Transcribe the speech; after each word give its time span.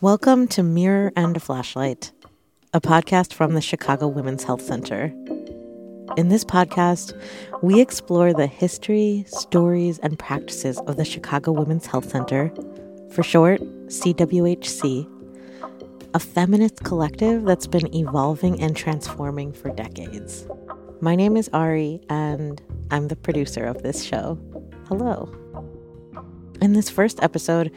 Welcome 0.00 0.48
to 0.48 0.62
Mirror 0.62 1.12
and 1.16 1.34
a 1.34 1.40
Flashlight, 1.40 2.12
a 2.74 2.80
podcast 2.80 3.32
from 3.32 3.54
the 3.54 3.62
Chicago 3.62 4.06
Women's 4.06 4.44
Health 4.44 4.60
Center. 4.60 5.06
In 6.18 6.28
this 6.28 6.44
podcast, 6.44 7.18
we 7.62 7.80
explore 7.80 8.34
the 8.34 8.46
history, 8.46 9.24
stories, 9.26 9.98
and 10.00 10.18
practices 10.18 10.78
of 10.80 10.98
the 10.98 11.06
Chicago 11.06 11.52
Women's 11.52 11.86
Health 11.86 12.10
Center, 12.10 12.52
for 13.12 13.22
short, 13.22 13.62
CWHC, 13.86 15.08
a 16.12 16.18
feminist 16.18 16.84
collective 16.84 17.44
that's 17.44 17.66
been 17.66 17.94
evolving 17.94 18.60
and 18.60 18.76
transforming 18.76 19.52
for 19.54 19.70
decades. 19.70 20.46
My 21.04 21.16
name 21.16 21.36
is 21.36 21.50
Ari, 21.52 22.00
and 22.08 22.62
I'm 22.90 23.08
the 23.08 23.16
producer 23.16 23.66
of 23.66 23.82
this 23.82 24.02
show. 24.02 24.38
Hello. 24.88 25.30
In 26.62 26.72
this 26.72 26.88
first 26.88 27.22
episode, 27.22 27.70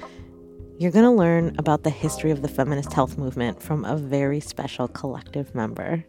you're 0.79 0.91
going 0.91 1.03
to 1.03 1.11
learn 1.11 1.53
about 1.57 1.83
the 1.83 1.89
history 1.89 2.31
of 2.31 2.41
the 2.41 2.47
feminist 2.47 2.93
health 2.93 3.17
movement 3.17 3.61
from 3.61 3.83
a 3.83 3.97
very 3.97 4.39
special 4.39 4.88
collective 4.88 5.53
member. 5.53 6.05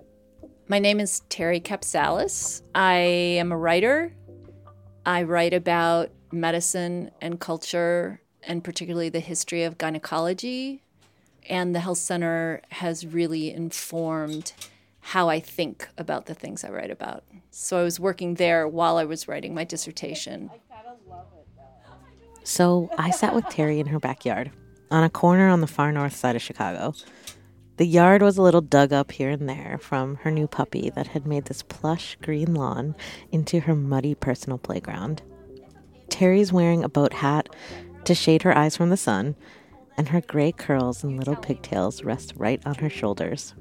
My 0.68 0.78
name 0.78 1.00
is 1.00 1.22
Terry 1.28 1.60
Kapsalis. 1.60 2.62
I 2.72 2.98
am 2.98 3.50
a 3.50 3.56
writer. 3.56 4.14
I 5.04 5.24
write 5.24 5.54
about 5.54 6.10
medicine 6.30 7.10
and 7.20 7.40
culture, 7.40 8.20
and 8.44 8.62
particularly 8.62 9.08
the 9.08 9.18
history 9.18 9.64
of 9.64 9.76
gynecology. 9.76 10.84
And 11.48 11.74
the 11.74 11.80
health 11.80 11.98
center 11.98 12.62
has 12.68 13.04
really 13.04 13.52
informed 13.52 14.52
how 15.08 15.30
I 15.30 15.40
think 15.40 15.88
about 15.96 16.26
the 16.26 16.34
things 16.34 16.64
I 16.64 16.68
write 16.68 16.90
about. 16.90 17.24
So 17.50 17.80
I 17.80 17.82
was 17.82 17.98
working 17.98 18.34
there 18.34 18.68
while 18.68 18.98
I 18.98 19.06
was 19.06 19.26
writing 19.26 19.54
my 19.54 19.64
dissertation. 19.64 20.50
So 22.44 22.90
I 22.98 23.10
sat 23.10 23.34
with 23.34 23.46
Terry 23.48 23.80
in 23.80 23.86
her 23.86 23.98
backyard, 23.98 24.50
on 24.90 25.04
a 25.04 25.08
corner 25.08 25.48
on 25.48 25.62
the 25.62 25.66
far 25.66 25.92
north 25.92 26.14
side 26.14 26.36
of 26.36 26.42
Chicago. 26.42 26.92
The 27.78 27.86
yard 27.86 28.20
was 28.20 28.36
a 28.36 28.42
little 28.42 28.60
dug 28.60 28.92
up 28.92 29.10
here 29.12 29.30
and 29.30 29.48
there 29.48 29.78
from 29.80 30.16
her 30.16 30.30
new 30.30 30.46
puppy 30.46 30.90
that 30.90 31.06
had 31.06 31.26
made 31.26 31.46
this 31.46 31.62
plush 31.62 32.18
green 32.20 32.52
lawn 32.52 32.94
into 33.32 33.60
her 33.60 33.74
muddy 33.74 34.14
personal 34.14 34.58
playground. 34.58 35.22
Terry's 36.10 36.52
wearing 36.52 36.84
a 36.84 36.88
boat 36.90 37.14
hat 37.14 37.48
to 38.04 38.14
shade 38.14 38.42
her 38.42 38.54
eyes 38.54 38.76
from 38.76 38.90
the 38.90 38.96
sun, 38.98 39.36
and 39.96 40.10
her 40.10 40.20
gray 40.20 40.52
curls 40.52 41.02
and 41.02 41.16
little 41.16 41.36
pigtails 41.36 42.04
rest 42.04 42.34
right 42.36 42.60
on 42.66 42.74
her 42.74 42.90
shoulders. 42.90 43.54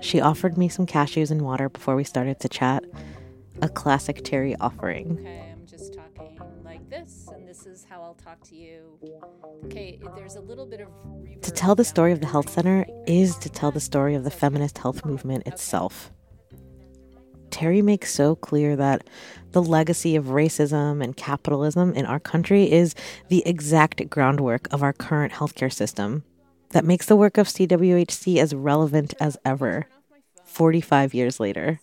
She 0.00 0.20
offered 0.20 0.56
me 0.56 0.68
some 0.68 0.86
cashews 0.86 1.30
and 1.30 1.42
water 1.42 1.68
before 1.68 1.94
we 1.94 2.04
started 2.04 2.40
to 2.40 2.48
chat, 2.48 2.84
a 3.60 3.68
classic 3.68 4.24
Terry 4.24 4.56
offering. 4.56 5.18
Okay, 5.20 5.52
I'm 5.52 5.66
just 5.66 5.94
talking 5.94 6.40
like 6.64 6.88
this, 6.88 7.28
and 7.34 7.46
this 7.46 7.66
is 7.66 7.84
how 7.88 8.02
I'll 8.02 8.14
talk 8.14 8.42
to 8.48 8.56
you. 8.56 8.98
Okay, 9.66 10.00
there's 10.16 10.36
a 10.36 10.40
little 10.40 10.66
bit 10.66 10.80
of. 10.80 10.88
To 11.42 11.50
tell 11.50 11.74
the 11.74 11.84
story 11.84 12.12
of 12.12 12.20
the 12.20 12.26
health 12.26 12.48
center 12.48 12.86
is 13.06 13.36
to 13.38 13.50
tell 13.50 13.70
the 13.70 13.80
story 13.80 14.14
of 14.14 14.24
the 14.24 14.30
feminist 14.30 14.78
health 14.78 15.04
movement 15.04 15.46
itself. 15.46 16.10
Terry 17.50 17.82
makes 17.82 18.14
so 18.14 18.36
clear 18.36 18.76
that 18.76 19.06
the 19.50 19.62
legacy 19.62 20.16
of 20.16 20.26
racism 20.26 21.02
and 21.02 21.16
capitalism 21.16 21.92
in 21.92 22.06
our 22.06 22.20
country 22.20 22.70
is 22.70 22.94
the 23.28 23.42
exact 23.46 24.08
groundwork 24.08 24.66
of 24.72 24.82
our 24.82 24.92
current 24.92 25.32
healthcare 25.32 25.72
system 25.72 26.24
that 26.70 26.84
makes 26.84 27.06
the 27.06 27.16
work 27.16 27.38
of 27.38 27.48
CWHC 27.48 28.36
as 28.38 28.54
relevant 28.54 29.14
as 29.20 29.36
ever, 29.44 29.86
45 30.44 31.14
years 31.14 31.40
later. 31.40 31.80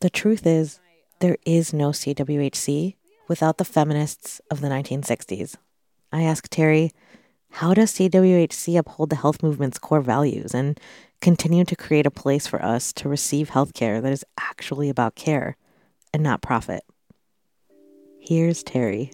The 0.00 0.10
truth 0.10 0.46
is, 0.46 0.80
there 1.20 1.36
is 1.46 1.72
no 1.72 1.90
CWHC 1.90 2.96
without 3.28 3.58
the 3.58 3.64
feminists 3.64 4.40
of 4.50 4.60
the 4.60 4.68
1960s. 4.68 5.56
I 6.12 6.22
asked 6.22 6.50
Terry, 6.50 6.92
how 7.50 7.74
does 7.74 7.92
CWHC 7.92 8.78
uphold 8.78 9.10
the 9.10 9.16
health 9.16 9.42
movement's 9.42 9.78
core 9.78 10.00
values 10.00 10.54
and 10.54 10.80
continue 11.20 11.64
to 11.64 11.76
create 11.76 12.06
a 12.06 12.10
place 12.10 12.46
for 12.46 12.62
us 12.64 12.92
to 12.94 13.08
receive 13.08 13.50
health 13.50 13.74
care 13.74 14.00
that 14.00 14.12
is 14.12 14.24
actually 14.40 14.88
about 14.88 15.14
care 15.14 15.56
and 16.12 16.22
not 16.22 16.42
profit? 16.42 16.82
Here's 18.18 18.62
Terry. 18.62 19.12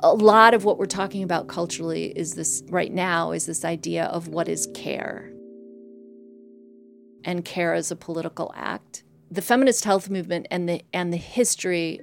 A 0.00 0.14
lot 0.14 0.54
of 0.54 0.64
what 0.64 0.78
we're 0.78 0.86
talking 0.86 1.22
about 1.22 1.48
culturally 1.48 2.16
is 2.16 2.34
this 2.34 2.62
right 2.68 2.92
now 2.92 3.32
is 3.32 3.46
this 3.46 3.64
idea 3.64 4.04
of 4.04 4.28
what 4.28 4.48
is 4.48 4.68
care. 4.74 5.32
And 7.24 7.44
care 7.44 7.74
as 7.74 7.90
a 7.90 7.96
political 7.96 8.52
act. 8.54 9.02
The 9.30 9.42
feminist 9.42 9.84
health 9.84 10.08
movement 10.08 10.46
and 10.50 10.68
the 10.68 10.82
and 10.92 11.12
the 11.12 11.18
history 11.18 12.00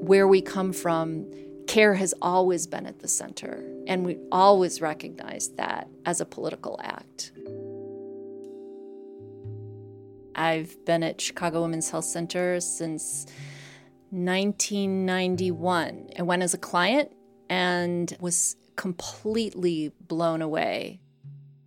where 0.00 0.28
we 0.28 0.42
come 0.42 0.72
from 0.72 1.26
care 1.66 1.94
has 1.94 2.14
always 2.20 2.66
been 2.66 2.86
at 2.86 3.00
the 3.00 3.08
center, 3.08 3.64
and 3.86 4.04
we 4.04 4.18
always 4.30 4.80
recognize 4.80 5.48
that 5.56 5.88
as 6.04 6.20
a 6.20 6.24
political 6.24 6.78
act. 6.82 7.32
I've 10.34 10.84
been 10.84 11.02
at 11.02 11.20
Chicago 11.20 11.62
Women's 11.62 11.90
Health 11.90 12.04
Center 12.04 12.60
since 12.60 13.26
1991. 14.10 16.10
I 16.18 16.22
went 16.22 16.42
as 16.42 16.52
a 16.52 16.58
client 16.58 17.10
and 17.48 18.16
was 18.20 18.56
completely 18.76 19.92
blown 20.00 20.42
away. 20.42 21.00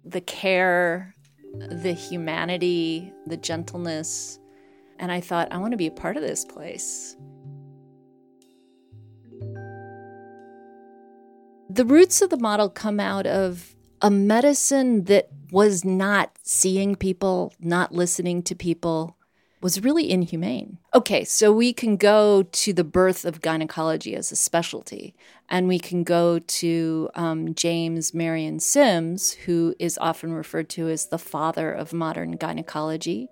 The 0.05 0.21
care, 0.21 1.15
the 1.53 1.93
humanity, 1.93 3.11
the 3.25 3.37
gentleness. 3.37 4.39
And 4.99 5.11
I 5.11 5.21
thought, 5.21 5.51
I 5.51 5.57
want 5.57 5.71
to 5.71 5.77
be 5.77 5.87
a 5.87 5.91
part 5.91 6.17
of 6.17 6.23
this 6.23 6.45
place. 6.45 7.15
The 11.69 11.85
roots 11.85 12.21
of 12.21 12.31
the 12.31 12.37
model 12.37 12.69
come 12.69 12.99
out 12.99 13.27
of 13.27 13.75
a 14.01 14.09
medicine 14.09 15.03
that 15.05 15.29
was 15.51 15.85
not 15.85 16.37
seeing 16.43 16.95
people, 16.95 17.53
not 17.59 17.91
listening 17.91 18.41
to 18.43 18.55
people, 18.55 19.17
was 19.61 19.83
really 19.83 20.09
inhumane. 20.09 20.77
Okay, 20.93 21.23
so 21.23 21.51
we 21.51 21.73
can 21.73 21.97
go 21.97 22.43
to 22.43 22.73
the 22.73 22.83
birth 22.83 23.25
of 23.25 23.41
gynecology 23.41 24.15
as 24.15 24.31
a 24.31 24.35
specialty, 24.35 25.15
and 25.49 25.67
we 25.67 25.79
can 25.79 26.03
go 26.03 26.39
to 26.39 27.09
um, 27.15 27.53
James 27.53 28.13
Marion 28.13 28.59
Sims, 28.59 29.31
who 29.31 29.75
is 29.79 29.97
often 29.99 30.31
referred 30.31 30.69
to 30.69 30.87
as 30.87 31.07
the 31.07 31.17
father 31.17 31.71
of 31.71 31.93
modern 31.93 32.31
gynecology. 32.31 33.29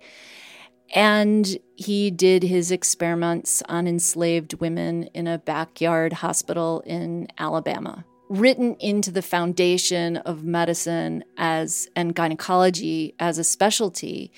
And 0.93 1.57
he 1.75 2.11
did 2.11 2.43
his 2.43 2.71
experiments 2.71 3.61
on 3.67 3.87
enslaved 3.87 4.55
women 4.55 5.03
in 5.13 5.27
a 5.27 5.37
backyard 5.37 6.13
hospital 6.13 6.81
in 6.85 7.27
Alabama 7.37 8.05
written 8.29 8.75
into 8.79 9.11
the 9.11 9.21
foundation 9.21 10.17
of 10.17 10.43
medicine 10.43 11.23
as 11.37 11.87
and 11.95 12.13
gynecology 12.13 13.15
as 13.19 13.37
a 13.37 13.43
specialty 13.43 14.31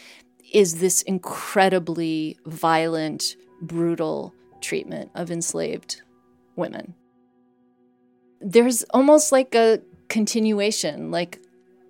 is 0.54 0.80
this 0.80 1.02
incredibly 1.04 2.38
violent, 2.46 3.36
brutal 3.62 4.34
treatment 4.62 5.12
of 5.16 5.32
enslaved 5.32 6.02
women. 6.56 6.94
There's 8.42 8.84
almost 8.92 9.32
like 9.32 9.56
a 9.56 9.82
continuation, 10.08 11.12
like 11.12 11.40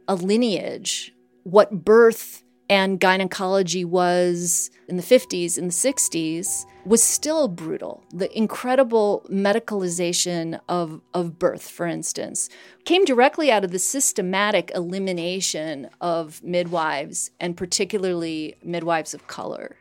a 0.07 0.15
lineage. 0.15 1.13
What 1.43 1.85
birth 1.85 2.43
and 2.69 2.99
gynecology 2.99 3.83
was 3.83 4.69
in 4.87 4.95
the 4.95 5.03
50s 5.03 5.57
and 5.57 5.71
the 5.71 5.73
60s 5.73 6.65
was 6.85 7.01
still 7.01 7.47
brutal. 7.47 8.03
The 8.13 8.35
incredible 8.37 9.25
medicalization 9.29 10.59
of, 10.69 11.01
of 11.13 11.39
birth, 11.39 11.67
for 11.67 11.87
instance, 11.87 12.47
came 12.85 13.05
directly 13.05 13.51
out 13.51 13.63
of 13.63 13.71
the 13.71 13.79
systematic 13.79 14.71
elimination 14.75 15.89
of 15.99 16.43
midwives, 16.43 17.31
and 17.39 17.57
particularly 17.57 18.55
midwives 18.63 19.13
of 19.15 19.27
color. 19.27 19.77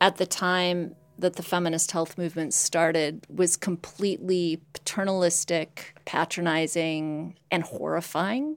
At 0.00 0.16
the 0.16 0.26
time 0.26 0.96
that 1.16 1.36
the 1.36 1.42
feminist 1.44 1.92
health 1.92 2.18
movement 2.18 2.52
started 2.52 3.24
was 3.28 3.56
completely 3.56 4.60
paternalistic, 4.72 5.94
patronizing, 6.04 7.38
and 7.52 7.62
horrifying 7.62 8.56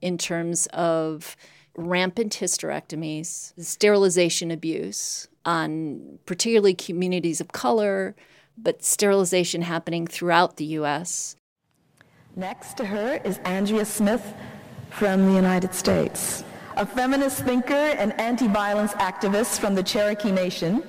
in 0.00 0.16
terms 0.16 0.66
of 0.72 1.36
rampant 1.76 2.34
hysterectomies, 2.34 3.52
sterilization 3.62 4.50
abuse 4.50 5.28
on 5.44 6.18
particularly 6.26 6.74
communities 6.74 7.40
of 7.40 7.52
color, 7.52 8.14
but 8.56 8.84
sterilization 8.84 9.62
happening 9.62 10.06
throughout 10.06 10.56
the 10.56 10.64
U.S. 10.64 11.36
Next 12.36 12.76
to 12.76 12.84
her 12.84 13.20
is 13.24 13.38
Andrea 13.38 13.84
Smith 13.84 14.34
from 14.90 15.26
the 15.26 15.32
United 15.32 15.74
States, 15.74 16.44
a 16.76 16.86
feminist 16.86 17.44
thinker 17.44 17.74
and 17.74 18.12
anti-violence 18.20 18.92
activist 18.94 19.58
from 19.58 19.74
the 19.74 19.82
Cherokee 19.82 20.32
Nation, 20.32 20.82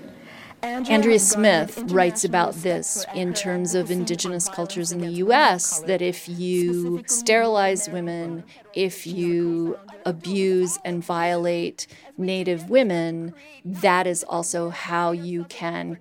Andrea 0.61 1.19
Smith 1.19 1.83
writes 1.87 2.23
about 2.23 2.53
this 2.55 3.05
in 3.15 3.33
terms 3.33 3.75
of 3.75 3.91
indigenous 3.91 4.49
cultures 4.49 4.91
in 4.91 4.99
the 4.99 5.11
US 5.23 5.79
that 5.81 6.01
if 6.01 6.27
you 6.27 7.03
sterilize 7.07 7.89
women, 7.89 8.43
if 8.73 9.07
you 9.07 9.77
abuse 10.05 10.77
and 10.83 11.03
violate 11.03 11.87
Native 12.17 12.69
women, 12.69 13.33
that 13.63 14.07
is 14.07 14.23
also 14.23 14.69
how 14.69 15.11
you 15.11 15.45
can 15.45 15.97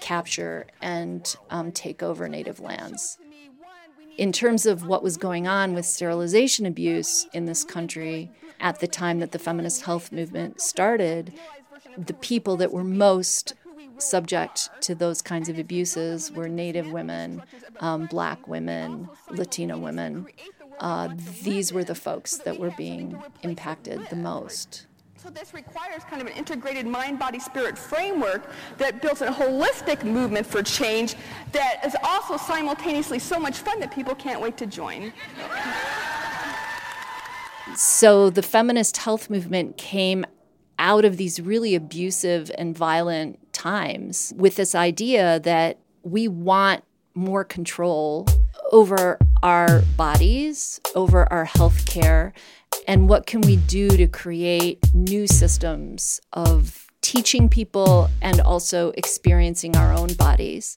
capture 0.00 0.66
and 0.82 1.36
um, 1.50 1.72
take 1.72 2.02
over 2.02 2.28
Native 2.28 2.60
lands. 2.60 3.18
In 4.18 4.32
terms 4.32 4.66
of 4.66 4.86
what 4.86 5.02
was 5.02 5.16
going 5.16 5.46
on 5.46 5.74
with 5.74 5.84
sterilization 5.84 6.66
abuse 6.66 7.26
in 7.32 7.46
this 7.46 7.64
country 7.64 8.30
at 8.60 8.80
the 8.80 8.86
time 8.86 9.20
that 9.20 9.32
the 9.32 9.38
feminist 9.38 9.82
health 9.82 10.10
movement 10.10 10.60
started, 10.60 11.32
the 11.98 12.14
people 12.14 12.56
that 12.56 12.72
were 12.72 12.84
most 12.84 13.54
subject 13.98 14.70
to 14.82 14.94
those 14.94 15.22
kinds 15.22 15.48
of 15.48 15.58
abuses 15.58 16.30
were 16.32 16.48
Native 16.48 16.90
women, 16.90 17.42
um, 17.80 18.06
Black 18.06 18.46
women, 18.48 19.08
Latina 19.30 19.78
women. 19.78 20.26
Uh, 20.80 21.08
these 21.42 21.72
were 21.72 21.84
the 21.84 21.94
folks 21.94 22.36
that 22.38 22.58
were 22.58 22.72
being 22.76 23.18
impacted 23.42 24.00
the 24.10 24.16
most. 24.16 24.86
So 25.16 25.30
this 25.30 25.54
requires 25.54 26.04
kind 26.04 26.20
of 26.20 26.28
an 26.28 26.34
integrated 26.34 26.86
mind, 26.86 27.18
body, 27.18 27.40
spirit 27.40 27.76
framework 27.76 28.48
that 28.78 29.00
builds 29.02 29.22
a 29.22 29.28
holistic 29.28 30.04
movement 30.04 30.46
for 30.46 30.62
change 30.62 31.16
that 31.52 31.80
is 31.84 31.96
also 32.04 32.36
simultaneously 32.36 33.18
so 33.18 33.38
much 33.38 33.58
fun 33.58 33.80
that 33.80 33.90
people 33.92 34.14
can't 34.14 34.40
wait 34.40 34.56
to 34.58 34.66
join. 34.66 35.12
So 37.74 38.30
the 38.30 38.42
feminist 38.42 38.98
health 38.98 39.28
movement 39.28 39.76
came 39.76 40.24
out 40.78 41.04
of 41.04 41.16
these 41.16 41.40
really 41.40 41.74
abusive 41.74 42.50
and 42.56 42.76
violent 42.76 43.45
times 43.56 44.34
with 44.36 44.56
this 44.56 44.74
idea 44.74 45.40
that 45.40 45.78
we 46.02 46.28
want 46.28 46.84
more 47.14 47.42
control 47.42 48.28
over 48.70 49.18
our 49.42 49.80
bodies, 49.96 50.78
over 50.94 51.30
our 51.32 51.46
health 51.46 51.86
care, 51.86 52.34
and 52.86 53.08
what 53.08 53.26
can 53.26 53.40
we 53.40 53.56
do 53.56 53.88
to 53.88 54.06
create 54.06 54.78
new 54.92 55.26
systems 55.26 56.20
of 56.34 56.86
teaching 57.00 57.48
people 57.48 58.10
and 58.20 58.40
also 58.40 58.90
experiencing 58.96 59.74
our 59.76 59.92
own 59.92 60.12
bodies. 60.14 60.76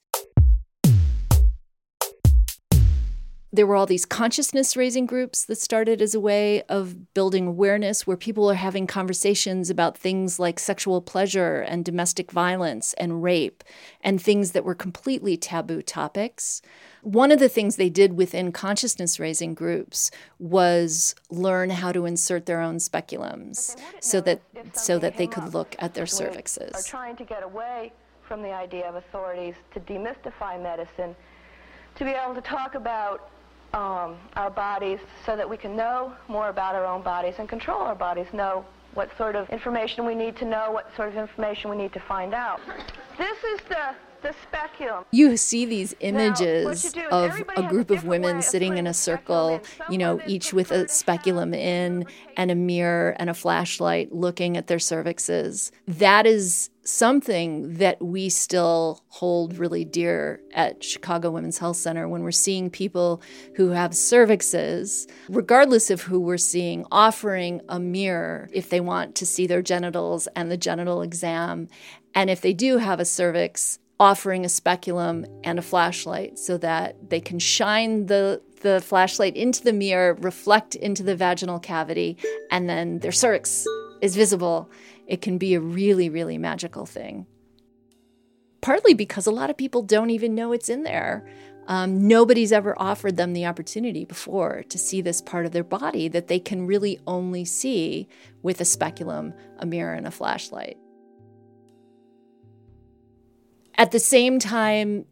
There 3.51 3.65
were 3.65 3.75
all 3.75 3.87
these 3.87 4.05
consciousness 4.05 4.77
raising 4.77 5.05
groups 5.05 5.45
that 5.45 5.57
started 5.57 6.01
as 6.01 6.13
a 6.13 6.19
way 6.19 6.61
of 6.63 7.13
building 7.13 7.47
awareness 7.47 8.05
where 8.05 8.17
people 8.17 8.49
are 8.49 8.55
having 8.55 8.85
conversations 8.85 9.69
about 9.69 9.97
things 9.97 10.39
like 10.39 10.59
sexual 10.59 11.01
pleasure 11.01 11.61
and 11.61 11.83
domestic 11.83 12.31
violence 12.31 12.93
and 12.93 13.23
rape 13.23 13.63
and 14.01 14.21
things 14.21 14.51
that 14.51 14.63
were 14.63 14.75
completely 14.75 15.35
taboo 15.35 15.81
topics. 15.81 16.61
One 17.01 17.31
of 17.31 17.39
the 17.39 17.49
things 17.49 17.75
they 17.75 17.89
did 17.89 18.13
within 18.13 18.51
consciousness 18.51 19.19
raising 19.19 19.55
groups 19.55 20.11
was 20.37 21.15
learn 21.31 21.71
how 21.71 21.91
to 21.91 22.05
insert 22.05 22.45
their 22.45 22.61
own 22.61 22.77
speculums 22.77 23.75
so 23.99 24.21
that 24.21 24.41
so 24.73 24.99
that 24.99 25.17
they 25.17 25.27
could 25.27 25.53
look 25.53 25.75
at 25.79 25.95
their 25.95 26.05
cervixes. 26.05 26.75
Are 26.75 26.83
trying 26.83 27.15
to 27.15 27.23
get 27.23 27.41
away 27.41 27.93
from 28.21 28.43
the 28.43 28.51
idea 28.51 28.87
of 28.87 28.95
authorities 28.95 29.55
to 29.73 29.79
demystify 29.79 30.61
medicine 30.61 31.15
to 31.95 32.03
be 32.05 32.11
able 32.11 32.35
to 32.35 32.41
talk 32.41 32.75
about 32.75 33.31
um, 33.73 34.17
our 34.35 34.49
bodies 34.49 34.99
so 35.25 35.35
that 35.35 35.49
we 35.49 35.57
can 35.57 35.75
know 35.75 36.13
more 36.27 36.49
about 36.49 36.75
our 36.75 36.85
own 36.85 37.01
bodies 37.01 37.35
and 37.39 37.47
control 37.47 37.81
our 37.81 37.95
bodies, 37.95 38.27
know 38.33 38.65
what 38.93 39.15
sort 39.17 39.35
of 39.35 39.49
information 39.49 40.05
we 40.05 40.15
need 40.15 40.35
to 40.37 40.45
know, 40.45 40.71
what 40.71 40.89
sort 40.95 41.09
of 41.09 41.15
information 41.15 41.69
we 41.69 41.77
need 41.77 41.93
to 41.93 41.99
find 41.99 42.33
out. 42.33 42.59
This 43.17 43.37
is 43.43 43.59
the 43.69 43.95
the 44.21 44.33
speculum. 44.43 45.05
You 45.11 45.37
see 45.37 45.65
these 45.65 45.95
images 45.99 46.93
now, 46.95 47.09
of 47.09 47.41
a 47.55 47.63
group 47.69 47.89
of 47.89 48.03
women 48.03 48.41
sitting 48.41 48.77
in 48.77 48.87
a 48.87 48.93
circle, 48.93 49.61
you 49.89 49.97
know, 49.97 50.19
each 50.27 50.53
with 50.53 50.71
a 50.71 50.87
speculum 50.87 51.53
in 51.53 52.05
and 52.37 52.51
a 52.51 52.55
mirror 52.55 53.15
and 53.17 53.29
a 53.29 53.33
flashlight 53.33 54.13
looking 54.13 54.57
at 54.57 54.67
their 54.67 54.77
cervixes. 54.77 55.71
That 55.87 56.25
is 56.25 56.69
something 56.89 57.75
that 57.75 58.01
we 58.01 58.29
still 58.29 59.03
hold 59.09 59.57
really 59.57 59.85
dear 59.85 60.41
at 60.53 60.83
Chicago 60.83 61.31
Women's 61.31 61.57
Health 61.57 61.77
Center 61.77 62.07
when 62.07 62.23
we're 62.23 62.31
seeing 62.31 62.69
people 62.69 63.21
who 63.55 63.69
have 63.69 63.91
cervixes, 63.91 65.09
regardless 65.29 65.89
of 65.89 66.01
who 66.01 66.19
we're 66.19 66.37
seeing, 66.37 66.85
offering 66.91 67.61
a 67.69 67.79
mirror 67.79 68.49
if 68.51 68.69
they 68.69 68.81
want 68.81 69.15
to 69.15 69.25
see 69.25 69.47
their 69.47 69.61
genitals 69.61 70.27
and 70.35 70.51
the 70.51 70.57
genital 70.57 71.01
exam. 71.01 71.67
And 72.15 72.29
if 72.29 72.41
they 72.41 72.53
do 72.53 72.77
have 72.77 72.99
a 72.99 73.05
cervix, 73.05 73.79
offering 73.99 74.45
a 74.45 74.49
speculum 74.49 75.25
and 75.43 75.59
a 75.59 75.61
flashlight 75.61 76.39
so 76.39 76.57
that 76.57 77.09
they 77.09 77.19
can 77.19 77.37
shine 77.37 78.05
the 78.05 78.41
the 78.61 78.81
flashlight 78.81 79.37
into 79.37 79.63
the 79.63 79.71
mirror, 79.71 80.15
reflect 80.15 80.75
into 80.75 81.01
the 81.01 81.15
vaginal 81.15 81.59
cavity, 81.59 82.17
and 82.51 82.67
then 82.67 82.99
their 82.99 83.11
cervix 83.11 83.65
is 84.01 84.17
visible. 84.17 84.69
It 85.09 85.23
can 85.23 85.39
be 85.39 85.55
a 85.55 85.59
really, 85.59 86.07
really 86.07 86.37
magical 86.37 86.85
thing. 86.85 87.25
Partly 88.61 88.93
because 88.93 89.25
a 89.25 89.31
lot 89.31 89.49
of 89.49 89.57
people 89.57 89.81
don't 89.81 90.11
even 90.11 90.35
know 90.35 90.51
it's 90.51 90.69
in 90.69 90.83
there. 90.83 91.27
Um, 91.67 92.07
nobody's 92.07 92.51
ever 92.51 92.79
offered 92.79 93.17
them 93.17 93.33
the 93.33 93.47
opportunity 93.47 94.05
before 94.05 94.63
to 94.69 94.77
see 94.77 95.01
this 95.01 95.19
part 95.19 95.47
of 95.47 95.51
their 95.51 95.63
body 95.63 96.07
that 96.09 96.27
they 96.27 96.39
can 96.39 96.67
really 96.67 96.99
only 97.07 97.43
see 97.43 98.07
with 98.43 98.61
a 98.61 98.65
speculum, 98.65 99.33
a 99.57 99.65
mirror, 99.65 99.95
and 99.95 100.05
a 100.05 100.11
flashlight. 100.11 100.77
At 103.75 103.89
the 103.89 103.99
same 103.99 104.37
time, 104.37 105.05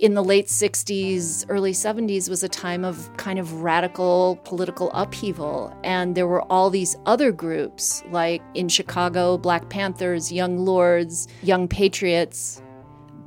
in 0.00 0.14
the 0.14 0.22
late 0.22 0.46
60s, 0.46 1.44
early 1.48 1.72
70s 1.72 2.28
was 2.28 2.42
a 2.42 2.48
time 2.48 2.84
of 2.84 3.14
kind 3.16 3.38
of 3.38 3.62
radical 3.62 4.40
political 4.44 4.90
upheaval. 4.92 5.76
And 5.82 6.14
there 6.14 6.26
were 6.26 6.42
all 6.42 6.70
these 6.70 6.96
other 7.06 7.32
groups, 7.32 8.02
like 8.10 8.40
in 8.54 8.68
Chicago, 8.68 9.36
Black 9.38 9.68
Panthers, 9.70 10.30
Young 10.30 10.58
Lords, 10.58 11.26
Young 11.42 11.66
Patriots, 11.66 12.62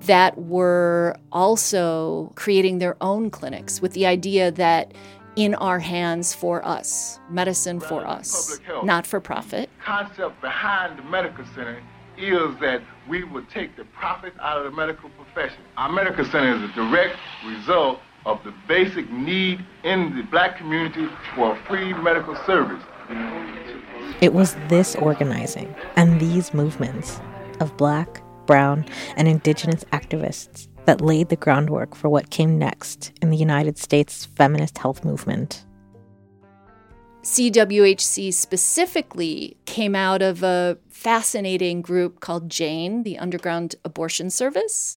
that 0.01 0.37
were 0.37 1.15
also 1.31 2.31
creating 2.35 2.79
their 2.79 2.95
own 3.01 3.29
clinics 3.29 3.81
with 3.81 3.93
the 3.93 4.05
idea 4.05 4.51
that 4.51 4.93
in 5.35 5.53
our 5.55 5.79
hands 5.79 6.33
for 6.33 6.65
us, 6.65 7.19
medicine 7.29 7.79
for 7.79 8.05
us, 8.05 8.59
not 8.83 9.05
for 9.05 9.19
profit. 9.19 9.69
Concept 9.83 10.41
behind 10.41 10.97
the 10.97 11.03
medical 11.03 11.45
center 11.53 11.81
is 12.23 12.59
that 12.59 12.81
we 13.09 13.23
would 13.23 13.49
take 13.49 13.75
the 13.75 13.85
profit 13.85 14.33
out 14.39 14.57
of 14.57 14.63
the 14.63 14.71
medical 14.71 15.09
profession. 15.09 15.63
Our 15.77 15.91
medical 15.91 16.23
center 16.25 16.55
is 16.55 16.69
a 16.69 16.73
direct 16.73 17.17
result 17.45 17.99
of 18.25 18.43
the 18.43 18.53
basic 18.67 19.09
need 19.11 19.65
in 19.83 20.15
the 20.15 20.23
black 20.23 20.57
community 20.57 21.07
for 21.35 21.57
free 21.67 21.93
medical 21.93 22.35
service. 22.45 22.83
It 24.21 24.33
was 24.33 24.55
this 24.67 24.95
organizing 24.95 25.73
and 25.95 26.19
these 26.19 26.53
movements 26.53 27.19
of 27.59 27.75
black, 27.77 28.21
brown, 28.45 28.85
and 29.17 29.27
indigenous 29.27 29.83
activists 29.85 30.67
that 30.85 31.01
laid 31.01 31.29
the 31.29 31.35
groundwork 31.35 31.95
for 31.95 32.09
what 32.09 32.29
came 32.29 32.57
next 32.57 33.11
in 33.21 33.29
the 33.29 33.37
United 33.37 33.77
States 33.77 34.25
feminist 34.25 34.77
health 34.77 35.03
movement. 35.03 35.65
CWHC 37.23 38.33
specifically 38.33 39.55
came 39.65 39.95
out 39.95 40.23
of 40.23 40.41
a 40.41 40.79
fascinating 40.89 41.83
group 41.83 42.19
called 42.19 42.49
Jane, 42.49 43.03
the 43.03 43.19
Underground 43.19 43.75
Abortion 43.85 44.31
Service, 44.31 44.97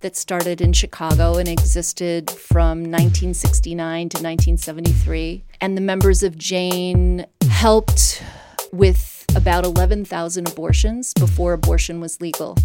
that 0.00 0.16
started 0.16 0.60
in 0.60 0.72
Chicago 0.72 1.36
and 1.36 1.48
existed 1.48 2.32
from 2.32 2.80
1969 2.80 4.08
to 4.08 4.16
1973. 4.16 5.44
And 5.60 5.76
the 5.76 5.80
members 5.80 6.24
of 6.24 6.36
Jane 6.36 7.24
helped 7.48 8.24
with 8.72 9.24
about 9.36 9.64
11,000 9.64 10.48
abortions 10.48 11.14
before 11.14 11.52
abortion 11.52 12.00
was 12.00 12.20
legal 12.20 12.56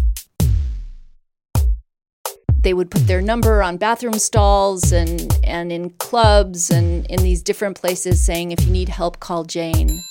they 2.62 2.74
would 2.74 2.90
put 2.90 3.06
their 3.06 3.20
number 3.20 3.62
on 3.62 3.76
bathroom 3.76 4.18
stalls 4.18 4.92
and, 4.92 5.32
and 5.44 5.70
in 5.70 5.90
clubs 5.90 6.70
and 6.70 7.06
in 7.06 7.22
these 7.22 7.42
different 7.42 7.80
places 7.80 8.22
saying, 8.22 8.50
if 8.50 8.64
you 8.64 8.72
need 8.72 8.88
help, 8.88 9.20
call 9.20 9.44
Jane. 9.44 10.02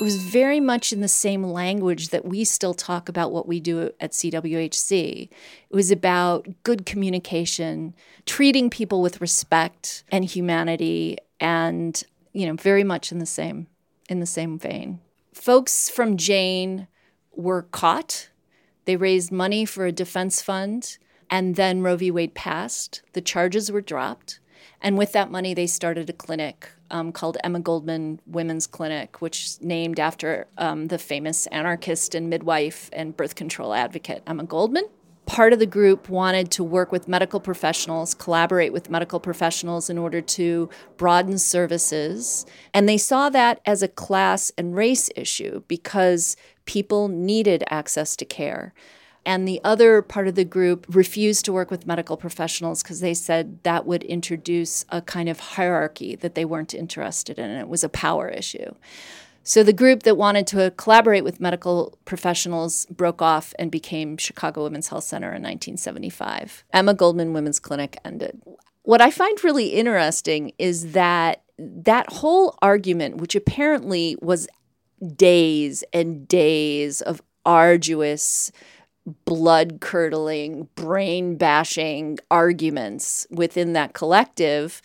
It 0.00 0.02
was 0.02 0.16
very 0.16 0.60
much 0.60 0.92
in 0.92 1.00
the 1.00 1.08
same 1.08 1.44
language 1.44 2.08
that 2.08 2.24
we 2.24 2.44
still 2.44 2.74
talk 2.74 3.08
about 3.08 3.32
what 3.32 3.46
we 3.46 3.60
do 3.60 3.90
at 4.00 4.12
CWHC. 4.12 5.28
It 5.70 5.74
was 5.74 5.90
about 5.90 6.46
good 6.62 6.84
communication, 6.84 7.94
treating 8.26 8.70
people 8.70 9.02
with 9.02 9.20
respect 9.20 10.04
and 10.10 10.24
humanity, 10.24 11.18
and 11.40 12.02
you 12.32 12.46
know, 12.46 12.54
very 12.54 12.84
much 12.84 13.12
in 13.12 13.18
the 13.18 13.26
same 13.26 13.68
in 14.08 14.20
the 14.20 14.26
same 14.26 14.58
vein. 14.58 15.00
Folks 15.32 15.88
from 15.88 16.16
Jane 16.16 16.88
were 17.34 17.62
caught. 17.62 18.28
They 18.84 18.96
raised 18.96 19.32
money 19.32 19.64
for 19.64 19.86
a 19.86 19.92
defense 19.92 20.42
fund 20.42 20.98
and 21.34 21.56
then 21.56 21.82
Roe 21.82 21.96
v. 21.96 22.12
Wade 22.12 22.34
passed, 22.34 23.02
the 23.12 23.20
charges 23.20 23.72
were 23.72 23.80
dropped. 23.80 24.38
And 24.80 24.96
with 24.96 25.10
that 25.14 25.32
money, 25.32 25.52
they 25.52 25.66
started 25.66 26.08
a 26.08 26.12
clinic 26.12 26.70
um, 26.92 27.10
called 27.10 27.38
Emma 27.42 27.58
Goldman 27.58 28.20
Women's 28.24 28.68
Clinic, 28.68 29.20
which 29.20 29.60
named 29.60 29.98
after 29.98 30.46
um, 30.58 30.86
the 30.86 30.98
famous 30.98 31.48
anarchist 31.48 32.14
and 32.14 32.30
midwife 32.30 32.88
and 32.92 33.16
birth 33.16 33.34
control 33.34 33.74
advocate 33.74 34.22
Emma 34.28 34.44
Goldman 34.44 34.84
part 35.26 35.54
of 35.54 35.58
the 35.58 35.66
group 35.66 36.10
wanted 36.10 36.50
to 36.50 36.62
work 36.62 36.92
with 36.92 37.08
medical 37.08 37.40
professionals, 37.40 38.12
collaborate 38.12 38.74
with 38.74 38.90
medical 38.90 39.18
professionals 39.18 39.88
in 39.88 39.96
order 39.96 40.20
to 40.20 40.68
broaden 40.98 41.38
services. 41.38 42.44
And 42.74 42.86
they 42.86 42.98
saw 42.98 43.30
that 43.30 43.60
as 43.64 43.82
a 43.82 43.88
class 43.88 44.52
and 44.58 44.76
race 44.76 45.08
issue 45.16 45.62
because 45.66 46.36
people 46.66 47.08
needed 47.08 47.64
access 47.70 48.16
to 48.16 48.26
care. 48.26 48.74
And 49.26 49.48
the 49.48 49.60
other 49.64 50.02
part 50.02 50.28
of 50.28 50.34
the 50.34 50.44
group 50.44 50.86
refused 50.88 51.44
to 51.46 51.52
work 51.52 51.70
with 51.70 51.86
medical 51.86 52.16
professionals 52.16 52.82
because 52.82 53.00
they 53.00 53.14
said 53.14 53.62
that 53.62 53.86
would 53.86 54.02
introduce 54.04 54.84
a 54.90 55.00
kind 55.00 55.28
of 55.28 55.40
hierarchy 55.40 56.14
that 56.16 56.34
they 56.34 56.44
weren't 56.44 56.74
interested 56.74 57.38
in. 57.38 57.50
And 57.50 57.60
it 57.60 57.68
was 57.68 57.82
a 57.84 57.88
power 57.88 58.28
issue. 58.28 58.74
So 59.46 59.62
the 59.62 59.74
group 59.74 60.04
that 60.04 60.16
wanted 60.16 60.46
to 60.48 60.72
collaborate 60.78 61.22
with 61.22 61.38
medical 61.38 61.98
professionals 62.06 62.86
broke 62.86 63.20
off 63.20 63.52
and 63.58 63.70
became 63.70 64.16
Chicago 64.16 64.62
Women's 64.62 64.88
Health 64.88 65.04
Center 65.04 65.28
in 65.28 65.42
1975. 65.42 66.64
Emma 66.72 66.94
Goldman 66.94 67.34
Women's 67.34 67.60
Clinic 67.60 67.98
ended. 68.06 68.40
What 68.84 69.02
I 69.02 69.10
find 69.10 69.42
really 69.44 69.68
interesting 69.68 70.52
is 70.58 70.92
that 70.92 71.42
that 71.58 72.10
whole 72.10 72.56
argument, 72.62 73.18
which 73.18 73.34
apparently 73.34 74.16
was 74.20 74.48
days 75.14 75.84
and 75.92 76.26
days 76.26 77.00
of 77.02 77.20
arduous, 77.44 78.50
blood 79.24 79.80
curdling, 79.80 80.68
brain 80.74 81.36
bashing 81.36 82.18
arguments 82.30 83.26
within 83.30 83.72
that 83.74 83.92
collective, 83.92 84.80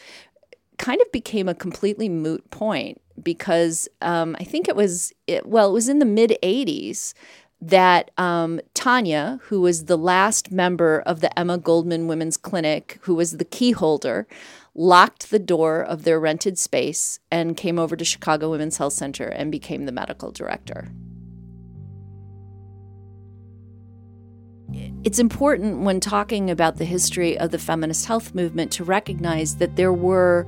kind 0.77 1.01
of 1.01 1.11
became 1.11 1.47
a 1.47 1.55
completely 1.55 2.09
moot 2.09 2.49
point 2.51 3.01
because 3.21 3.87
um, 4.01 4.35
I 4.39 4.43
think 4.43 4.67
it 4.67 4.75
was, 4.75 5.13
it, 5.27 5.45
well, 5.45 5.69
it 5.69 5.73
was 5.73 5.89
in 5.89 5.99
the 5.99 6.05
mid 6.05 6.37
80s 6.41 7.13
that 7.61 8.11
um, 8.17 8.61
Tanya, 8.73 9.39
who 9.43 9.61
was 9.61 9.85
the 9.85 9.97
last 9.97 10.51
member 10.51 11.01
of 11.01 11.19
the 11.19 11.37
Emma 11.37 11.57
Goldman 11.57 12.07
Women's 12.07 12.37
Clinic, 12.37 12.99
who 13.01 13.15
was 13.15 13.37
the 13.37 13.45
key 13.45 13.71
holder, 13.71 14.27
locked 14.73 15.29
the 15.29 15.39
door 15.39 15.81
of 15.81 16.03
their 16.03 16.19
rented 16.19 16.57
space 16.57 17.19
and 17.29 17.57
came 17.57 17.77
over 17.77 17.97
to 17.97 18.05
Chicago 18.05 18.51
Women's 18.51 18.77
Health 18.77 18.93
Center 18.93 19.25
and 19.25 19.51
became 19.51 19.85
the 19.85 19.91
medical 19.91 20.31
director. 20.31 20.89
It's 25.05 25.19
important 25.19 25.79
when 25.79 26.01
talking 26.01 26.49
about 26.49 26.77
the 26.77 26.85
history 26.85 27.37
of 27.37 27.51
the 27.51 27.57
feminist 27.57 28.05
health 28.05 28.35
movement 28.35 28.71
to 28.73 28.83
recognize 28.83 29.55
that 29.57 29.77
there 29.77 29.93
were 29.93 30.45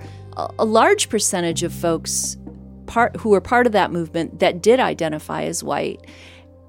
a 0.60 0.66
large 0.66 1.10
percentage 1.10 1.64
of 1.64 1.74
folks 1.74 2.38
part 2.86 3.16
who 3.16 3.30
were 3.30 3.40
part 3.40 3.66
of 3.66 3.72
that 3.74 3.92
movement 3.92 4.40
that 4.40 4.62
did 4.62 4.80
identify 4.80 5.44
as 5.44 5.64
white. 5.64 6.06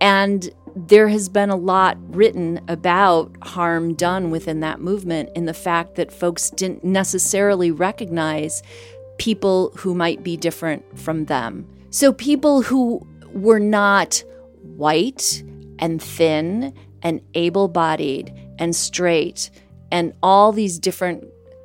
And 0.00 0.48
there 0.76 1.08
has 1.08 1.28
been 1.28 1.50
a 1.50 1.56
lot 1.56 1.98
written 2.14 2.60
about 2.68 3.36
harm 3.42 3.94
done 3.94 4.30
within 4.30 4.60
that 4.60 4.80
movement 4.80 5.30
in 5.34 5.46
the 5.46 5.54
fact 5.54 5.96
that 5.96 6.12
folks 6.12 6.50
didn't 6.50 6.84
necessarily 6.84 7.72
recognize 7.72 8.62
people 9.18 9.72
who 9.76 9.94
might 9.94 10.22
be 10.22 10.36
different 10.36 10.98
from 10.98 11.24
them. 11.26 11.68
So 11.90 12.12
people 12.12 12.62
who 12.62 13.06
were 13.32 13.60
not 13.60 14.22
white 14.62 15.42
and 15.78 16.00
thin 16.00 16.72
and 17.02 17.20
able 17.34 17.68
bodied 17.68 18.32
and 18.58 18.74
straight 18.74 19.50
and 19.92 20.14
all 20.22 20.52
these 20.52 20.78
different 20.78 21.24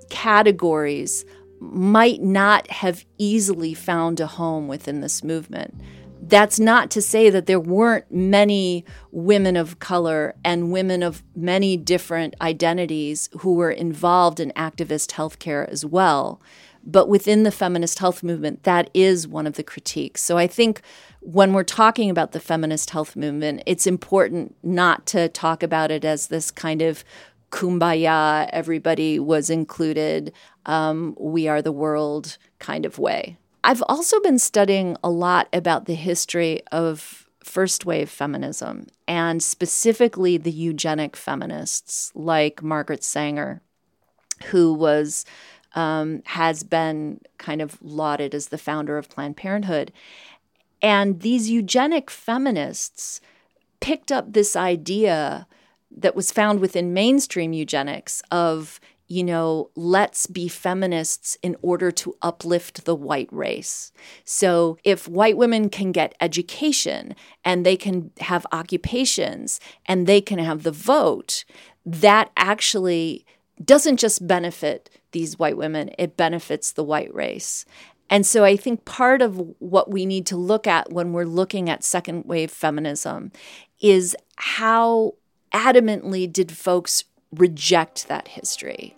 categories 0.09 1.25
might 1.59 2.21
not 2.21 2.69
have 2.69 3.05
easily 3.17 3.73
found 3.73 4.19
a 4.19 4.27
home 4.27 4.67
within 4.67 5.01
this 5.01 5.23
movement. 5.23 5.73
That's 6.21 6.59
not 6.59 6.91
to 6.91 7.01
say 7.01 7.29
that 7.29 7.45
there 7.45 7.59
weren't 7.59 8.11
many 8.11 8.83
women 9.11 9.55
of 9.55 9.79
color 9.79 10.35
and 10.43 10.71
women 10.71 11.01
of 11.01 11.23
many 11.35 11.77
different 11.77 12.35
identities 12.41 13.29
who 13.39 13.53
were 13.53 13.71
involved 13.71 14.39
in 14.39 14.51
activist 14.51 15.11
healthcare 15.13 15.67
as 15.69 15.85
well. 15.85 16.41
But 16.89 17.09
within 17.09 17.43
the 17.43 17.51
feminist 17.51 17.99
health 17.99 18.23
movement, 18.23 18.63
that 18.63 18.89
is 18.93 19.27
one 19.27 19.45
of 19.45 19.53
the 19.53 19.63
critiques. 19.63 20.21
So 20.21 20.37
I 20.37 20.47
think 20.47 20.81
when 21.19 21.51
we're 21.51 21.63
talking 21.63 22.09
about 22.09 22.31
the 22.31 22.39
feminist 22.39 22.91
health 22.91 23.17
movement, 23.17 23.61
it's 23.65 23.85
important 23.85 24.55
not 24.63 25.05
to 25.07 25.27
talk 25.27 25.61
about 25.61 25.91
it 25.91 26.05
as 26.05 26.27
this 26.27 26.49
kind 26.49 26.81
of 26.81 27.03
kumbaya, 27.51 28.49
everybody 28.53 29.19
was 29.19 29.49
included, 29.49 30.31
um, 30.65 31.15
we 31.19 31.47
are 31.47 31.61
the 31.61 31.71
world 31.73 32.37
kind 32.59 32.85
of 32.85 32.97
way. 32.97 33.37
I've 33.63 33.83
also 33.89 34.21
been 34.21 34.39
studying 34.39 34.95
a 35.03 35.09
lot 35.09 35.49
about 35.51 35.85
the 35.85 35.95
history 35.95 36.61
of 36.71 37.27
first 37.43 37.85
wave 37.85 38.09
feminism 38.09 38.87
and 39.07 39.43
specifically 39.43 40.37
the 40.37 40.51
eugenic 40.51 41.15
feminists 41.15 42.11
like 42.15 42.63
Margaret 42.63 43.03
Sanger, 43.03 43.61
who 44.45 44.73
was 44.73 45.25
um, 45.77 46.23
has 46.25 46.63
been 46.63 47.21
kind 47.37 47.61
of 47.61 47.77
lauded 47.83 48.33
as 48.33 48.47
the 48.47 48.57
founder 48.57 48.97
of 48.97 49.09
Planned 49.09 49.37
Parenthood. 49.37 49.93
And 50.81 51.21
these 51.21 51.51
eugenic 51.51 52.09
feminists 52.09 53.21
picked 53.79 54.11
up 54.11 54.33
this 54.33 54.55
idea 54.55 55.47
that 55.95 56.15
was 56.15 56.31
found 56.31 56.59
within 56.59 56.93
mainstream 56.93 57.53
eugenics 57.53 58.21
of 58.31 58.79
you 59.09 59.23
know, 59.23 59.69
let's 59.75 60.27
be 60.27 60.49
feminists 60.49 61.37
in 61.41 61.55
order 61.61 61.91
to 61.91 62.13
uplift 62.21 62.83
the 62.83 62.93
white 62.93 63.29
race. 63.31 63.93
So, 64.25 64.77
if 64.83 65.07
white 65.07 65.37
women 65.37 65.69
can 65.69 65.93
get 65.93 66.13
education 66.19 67.15
and 67.45 67.65
they 67.65 67.77
can 67.77 68.11
have 68.19 68.45
occupations 68.51 69.61
and 69.85 70.07
they 70.07 70.19
can 70.19 70.39
have 70.39 70.63
the 70.63 70.73
vote, 70.73 71.45
that 71.85 72.31
actually 72.35 73.25
doesn't 73.63 73.97
just 73.97 74.27
benefit 74.27 74.89
these 75.11 75.39
white 75.39 75.57
women, 75.57 75.91
it 75.97 76.17
benefits 76.17 76.71
the 76.71 76.83
white 76.83 77.13
race. 77.13 77.65
And 78.09 78.25
so 78.25 78.43
I 78.43 78.55
think 78.55 78.85
part 78.85 79.21
of 79.21 79.37
what 79.59 79.91
we 79.91 80.05
need 80.05 80.25
to 80.27 80.37
look 80.37 80.67
at 80.67 80.91
when 80.91 81.13
we're 81.13 81.25
looking 81.25 81.69
at 81.69 81.83
second 81.83 82.25
wave 82.25 82.51
feminism 82.51 83.31
is 83.81 84.15
how 84.37 85.15
adamantly 85.53 86.31
did 86.31 86.51
folks 86.51 87.03
reject 87.31 88.07
that 88.07 88.29
history. 88.29 88.96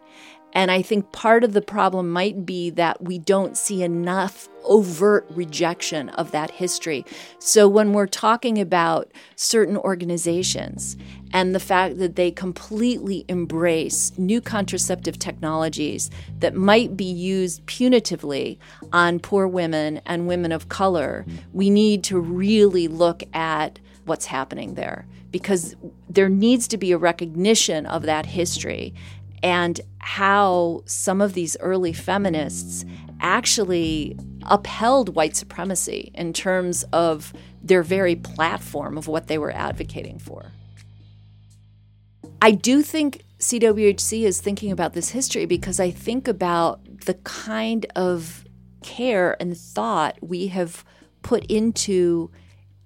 And 0.53 0.71
I 0.71 0.81
think 0.81 1.11
part 1.11 1.43
of 1.43 1.53
the 1.53 1.61
problem 1.61 2.09
might 2.09 2.45
be 2.45 2.69
that 2.71 3.03
we 3.03 3.19
don't 3.19 3.55
see 3.55 3.83
enough 3.83 4.49
overt 4.63 5.25
rejection 5.29 6.09
of 6.09 6.31
that 6.31 6.51
history. 6.51 7.05
So 7.39 7.67
when 7.67 7.93
we're 7.93 8.07
talking 8.07 8.59
about 8.59 9.11
certain 9.35 9.77
organizations 9.77 10.97
and 11.31 11.53
the 11.53 11.59
fact 11.59 11.99
that 11.99 12.15
they 12.15 12.31
completely 12.31 13.25
embrace 13.27 14.11
new 14.17 14.41
contraceptive 14.41 15.19
technologies 15.19 16.09
that 16.39 16.55
might 16.55 16.97
be 16.97 17.05
used 17.05 17.65
punitively 17.65 18.57
on 18.91 19.19
poor 19.19 19.47
women 19.47 20.01
and 20.05 20.27
women 20.27 20.51
of 20.51 20.69
color, 20.69 21.25
we 21.53 21.69
need 21.69 22.03
to 22.05 22.19
really 22.19 22.87
look 22.87 23.23
at 23.33 23.79
what's 24.05 24.25
happening 24.25 24.73
there 24.73 25.05
because 25.31 25.75
there 26.09 26.29
needs 26.29 26.67
to 26.67 26.77
be 26.77 26.91
a 26.91 26.97
recognition 26.97 27.85
of 27.85 28.03
that 28.03 28.25
history 28.25 28.93
and 29.43 29.79
how 29.99 30.81
some 30.85 31.21
of 31.21 31.33
these 31.33 31.57
early 31.59 31.93
feminists 31.93 32.85
actually 33.21 34.17
upheld 34.43 35.15
white 35.15 35.35
supremacy 35.35 36.11
in 36.13 36.33
terms 36.33 36.83
of 36.93 37.33
their 37.61 37.83
very 37.83 38.15
platform 38.15 38.97
of 38.97 39.07
what 39.07 39.27
they 39.27 39.37
were 39.37 39.51
advocating 39.51 40.17
for. 40.17 40.51
I 42.41 42.51
do 42.51 42.81
think 42.81 43.23
CWHC 43.39 44.23
is 44.23 44.39
thinking 44.41 44.71
about 44.71 44.93
this 44.93 45.09
history 45.09 45.45
because 45.45 45.79
I 45.79 45.91
think 45.91 46.27
about 46.27 46.81
the 47.05 47.15
kind 47.15 47.85
of 47.95 48.45
care 48.81 49.35
and 49.41 49.57
thought 49.57 50.17
we 50.21 50.47
have 50.47 50.85
put 51.21 51.45
into 51.45 52.31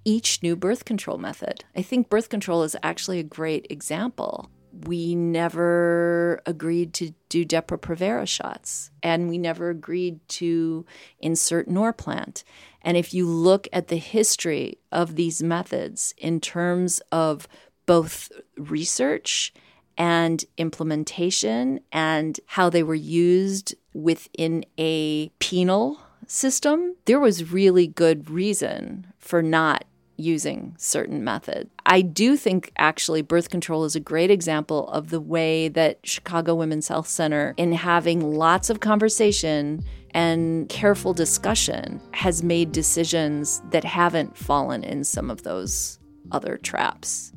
each 0.06 0.42
new 0.44 0.56
birth 0.56 0.86
control 0.86 1.18
method. 1.18 1.64
I 1.76 1.82
think 1.82 2.10
birth 2.10 2.30
control 2.30 2.64
is 2.64 2.76
actually 2.84 3.20
a 3.20 3.24
great 3.24 3.68
example. 3.70 4.50
We 4.74 5.14
never 5.14 6.42
agreed 6.48 6.94
to 6.96 7.14
do 7.30 7.46
Depo-Provera 7.46 8.28
shots, 8.28 8.90
and 9.04 9.30
we 9.30 9.38
never 9.38 9.70
agreed 9.70 10.20
to 10.30 10.86
insert 11.20 11.70
Norplant. 11.70 12.44
And 12.82 12.98
if 12.98 13.14
you 13.14 13.28
look 13.28 13.68
at 13.72 13.88
the 13.88 13.98
history 13.98 14.80
of 14.92 15.16
these 15.16 15.44
methods 15.44 16.16
in 16.18 16.40
terms 16.40 17.02
of 17.12 17.48
both 17.86 18.32
research 18.58 19.54
and 19.96 20.44
implementation 20.58 21.80
and 21.92 22.40
how 22.48 22.70
they 22.70 22.82
were 22.82 22.96
used 22.96 23.76
within 23.94 24.66
a 24.80 25.30
penal 25.40 26.00
system, 26.26 26.96
there 27.06 27.20
was 27.20 27.52
really 27.52 27.86
good 27.86 28.30
reason 28.30 29.06
for 29.20 29.44
not 29.44 29.86
using 30.16 30.76
certain 30.78 31.24
methods. 31.24 31.70
I 31.86 32.02
do 32.02 32.38
think 32.38 32.72
actually 32.78 33.22
birth 33.22 33.50
control 33.50 33.86
is 33.86 33.96
a 33.96 34.00
great 34.00 34.32
example 34.32 34.88
of 34.90 35.10
the 35.10 35.20
way 35.20 35.68
that 35.70 36.00
Chicago 36.04 36.56
Women's 36.56 36.88
Health 36.88 37.08
Center, 37.08 37.54
in 37.58 37.72
having 37.72 38.34
lots 38.36 38.70
of 38.70 38.80
conversation 38.80 39.84
and 40.12 40.70
careful 40.70 41.14
discussion, 41.14 42.00
has 42.12 42.44
made 42.44 42.72
decisions 42.72 43.62
that 43.72 43.84
haven't 43.84 44.38
fallen 44.38 44.84
in 44.84 45.04
some 45.04 45.30
of 45.30 45.44
those 45.44 46.00
other 46.32 46.58
traps. 46.58 47.32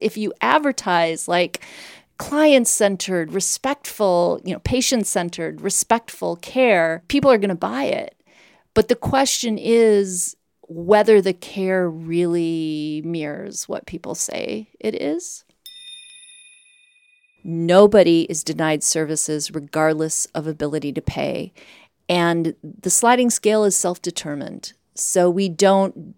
If 0.00 0.16
you 0.16 0.32
advertise 0.40 1.28
like 1.28 1.64
client 2.18 2.68
centered, 2.68 3.32
respectful, 3.32 4.40
you 4.44 4.52
know, 4.52 4.60
patient 4.60 5.06
centered, 5.06 5.60
respectful 5.60 6.36
care, 6.36 7.02
people 7.08 7.30
are 7.30 7.38
going 7.38 7.48
to 7.48 7.54
buy 7.54 7.84
it. 7.84 8.16
But 8.74 8.88
the 8.88 8.96
question 8.96 9.58
is 9.58 10.36
whether 10.68 11.20
the 11.20 11.34
care 11.34 11.88
really 11.88 13.02
mirrors 13.04 13.68
what 13.68 13.86
people 13.86 14.14
say 14.14 14.70
it 14.80 15.00
is. 15.00 15.44
Nobody 17.44 18.22
is 18.30 18.44
denied 18.44 18.82
services 18.82 19.50
regardless 19.50 20.26
of 20.26 20.46
ability 20.46 20.92
to 20.92 21.02
pay. 21.02 21.52
And 22.08 22.54
the 22.62 22.90
sliding 22.90 23.30
scale 23.30 23.64
is 23.64 23.76
self 23.76 24.00
determined. 24.00 24.74
So 24.94 25.28
we 25.28 25.48
don't 25.48 26.14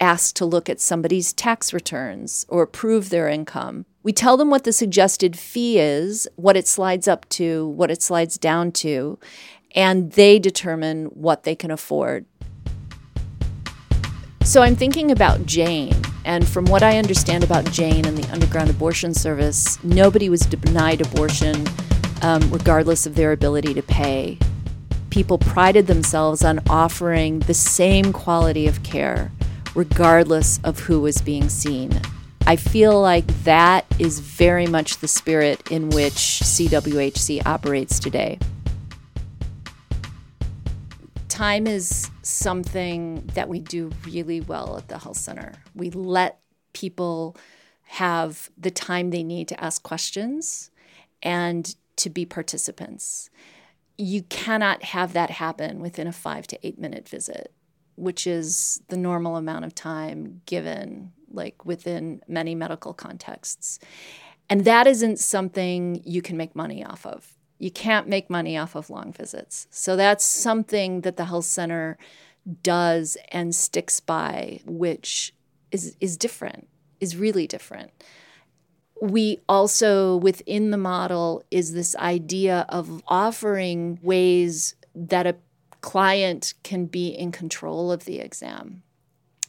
ask 0.00 0.34
to 0.36 0.44
look 0.44 0.68
at 0.68 0.80
somebody's 0.80 1.32
tax 1.32 1.72
returns 1.72 2.46
or 2.48 2.66
prove 2.66 3.10
their 3.10 3.28
income. 3.28 3.84
We 4.02 4.12
tell 4.12 4.36
them 4.36 4.50
what 4.50 4.64
the 4.64 4.72
suggested 4.72 5.38
fee 5.38 5.78
is, 5.78 6.28
what 6.36 6.56
it 6.56 6.68
slides 6.68 7.08
up 7.08 7.28
to, 7.30 7.68
what 7.68 7.90
it 7.90 8.02
slides 8.02 8.38
down 8.38 8.72
to, 8.72 9.18
and 9.74 10.12
they 10.12 10.38
determine 10.38 11.06
what 11.06 11.44
they 11.44 11.54
can 11.54 11.70
afford. 11.70 12.26
So 14.42 14.62
I'm 14.62 14.76
thinking 14.76 15.10
about 15.10 15.44
Jane, 15.44 15.94
and 16.24 16.48
from 16.48 16.64
what 16.66 16.82
I 16.82 16.98
understand 16.98 17.44
about 17.44 17.70
Jane 17.70 18.06
and 18.06 18.16
the 18.16 18.32
underground 18.32 18.70
abortion 18.70 19.12
service, 19.12 19.82
nobody 19.84 20.30
was 20.30 20.40
denied 20.40 21.02
abortion 21.02 21.66
um, 22.22 22.50
regardless 22.50 23.06
of 23.06 23.14
their 23.14 23.32
ability 23.32 23.74
to 23.74 23.82
pay. 23.82 24.38
People 25.10 25.38
prided 25.38 25.86
themselves 25.86 26.44
on 26.44 26.60
offering 26.68 27.40
the 27.40 27.54
same 27.54 28.12
quality 28.12 28.66
of 28.66 28.82
care 28.82 29.30
regardless 29.74 30.58
of 30.64 30.80
who 30.80 31.00
was 31.00 31.20
being 31.20 31.48
seen. 31.48 32.00
I 32.46 32.56
feel 32.56 33.00
like 33.00 33.26
that 33.44 33.84
is 33.98 34.20
very 34.20 34.66
much 34.66 34.98
the 34.98 35.08
spirit 35.08 35.70
in 35.70 35.90
which 35.90 36.14
CWHC 36.14 37.46
operates 37.46 37.98
today 37.98 38.38
time 41.38 41.68
is 41.68 42.10
something 42.22 43.24
that 43.34 43.48
we 43.48 43.60
do 43.60 43.92
really 44.04 44.40
well 44.40 44.76
at 44.76 44.88
the 44.88 44.98
health 44.98 45.16
center. 45.16 45.52
We 45.72 45.88
let 45.90 46.40
people 46.72 47.36
have 47.84 48.50
the 48.58 48.72
time 48.72 49.10
they 49.10 49.22
need 49.22 49.46
to 49.46 49.62
ask 49.62 49.84
questions 49.84 50.72
and 51.22 51.76
to 51.94 52.10
be 52.10 52.26
participants. 52.26 53.30
You 53.96 54.24
cannot 54.24 54.82
have 54.82 55.12
that 55.12 55.30
happen 55.30 55.78
within 55.78 56.08
a 56.08 56.12
five 56.12 56.48
to 56.48 56.58
eight 56.66 56.80
minute 56.80 57.08
visit, 57.08 57.52
which 57.94 58.26
is 58.26 58.82
the 58.88 58.96
normal 58.96 59.36
amount 59.36 59.64
of 59.64 59.76
time 59.76 60.42
given, 60.44 61.12
like 61.30 61.64
within 61.64 62.20
many 62.26 62.56
medical 62.56 62.92
contexts. 62.92 63.78
And 64.50 64.64
that 64.64 64.88
isn't 64.88 65.20
something 65.20 66.02
you 66.04 66.20
can 66.20 66.36
make 66.36 66.56
money 66.56 66.84
off 66.84 67.06
of 67.06 67.37
you 67.58 67.70
can't 67.70 68.08
make 68.08 68.30
money 68.30 68.56
off 68.56 68.74
of 68.74 68.90
long 68.90 69.12
visits. 69.12 69.66
So 69.70 69.96
that's 69.96 70.24
something 70.24 71.02
that 71.02 71.16
the 71.16 71.26
health 71.26 71.44
center 71.44 71.98
does 72.62 73.16
and 73.30 73.54
sticks 73.54 74.00
by, 74.00 74.60
which 74.64 75.34
is 75.70 75.96
is 76.00 76.16
different, 76.16 76.68
is 77.00 77.16
really 77.16 77.46
different. 77.46 77.90
We 79.00 79.40
also 79.48 80.16
within 80.16 80.70
the 80.70 80.78
model 80.78 81.44
is 81.50 81.72
this 81.72 81.94
idea 81.96 82.66
of 82.68 83.02
offering 83.06 83.98
ways 84.02 84.74
that 84.94 85.26
a 85.26 85.36
client 85.80 86.54
can 86.62 86.86
be 86.86 87.08
in 87.08 87.32
control 87.32 87.92
of 87.92 88.04
the 88.04 88.18
exam. 88.18 88.82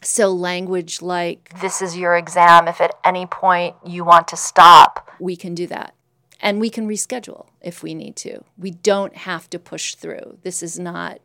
So, 0.01 0.31
language 0.31 1.01
like, 1.01 1.59
This 1.59 1.81
is 1.81 1.97
your 1.97 2.15
exam. 2.15 2.67
If 2.67 2.79
at 2.79 2.95
any 3.03 3.25
point 3.25 3.75
you 3.85 4.05
want 4.05 4.29
to 4.29 4.37
stop, 4.37 5.11
we 5.19 5.35
can 5.35 5.53
do 5.55 5.67
that. 5.67 5.93
And 6.39 6.59
we 6.59 6.69
can 6.69 6.87
reschedule 6.87 7.47
if 7.61 7.83
we 7.83 7.93
need 7.93 8.15
to. 8.17 8.43
We 8.57 8.71
don't 8.71 9.15
have 9.15 9.49
to 9.49 9.59
push 9.59 9.95
through. 9.95 10.39
This 10.43 10.63
is 10.63 10.79
not 10.79 11.19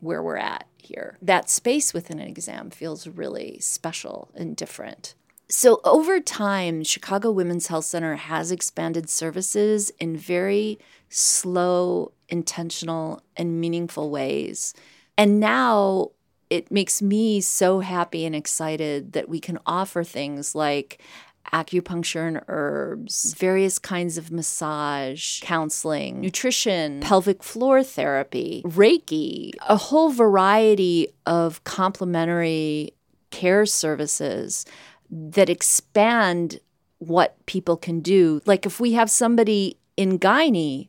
where 0.00 0.22
we're 0.22 0.36
at 0.36 0.66
here. 0.76 1.16
That 1.22 1.50
space 1.50 1.92
within 1.92 2.18
an 2.18 2.28
exam 2.28 2.70
feels 2.70 3.06
really 3.06 3.58
special 3.60 4.30
and 4.34 4.56
different. 4.56 5.14
So, 5.50 5.80
over 5.82 6.20
time, 6.20 6.84
Chicago 6.84 7.30
Women's 7.30 7.68
Health 7.68 7.86
Center 7.86 8.16
has 8.16 8.52
expanded 8.52 9.08
services 9.08 9.90
in 9.98 10.14
very 10.14 10.78
slow, 11.08 12.12
intentional, 12.28 13.22
and 13.34 13.58
meaningful 13.58 14.10
ways. 14.10 14.74
And 15.16 15.40
now 15.40 16.10
it 16.50 16.70
makes 16.70 17.00
me 17.00 17.40
so 17.40 17.80
happy 17.80 18.26
and 18.26 18.34
excited 18.34 19.12
that 19.12 19.28
we 19.28 19.40
can 19.40 19.58
offer 19.66 20.04
things 20.04 20.54
like 20.54 21.00
acupuncture 21.52 22.26
and 22.26 22.40
herbs, 22.48 23.34
various 23.34 23.78
kinds 23.78 24.18
of 24.18 24.30
massage, 24.30 25.40
counseling, 25.40 26.20
nutrition, 26.20 27.00
pelvic 27.00 27.42
floor 27.42 27.82
therapy, 27.82 28.62
Reiki, 28.64 29.52
a 29.68 29.76
whole 29.76 30.10
variety 30.10 31.08
of 31.26 31.62
complementary 31.64 32.92
care 33.30 33.66
services 33.66 34.64
that 35.10 35.48
expand 35.48 36.60
what 36.98 37.34
people 37.46 37.76
can 37.76 38.00
do. 38.00 38.40
Like 38.46 38.66
if 38.66 38.80
we 38.80 38.92
have 38.92 39.10
somebody 39.10 39.78
in 39.96 40.18
gynae 40.18 40.88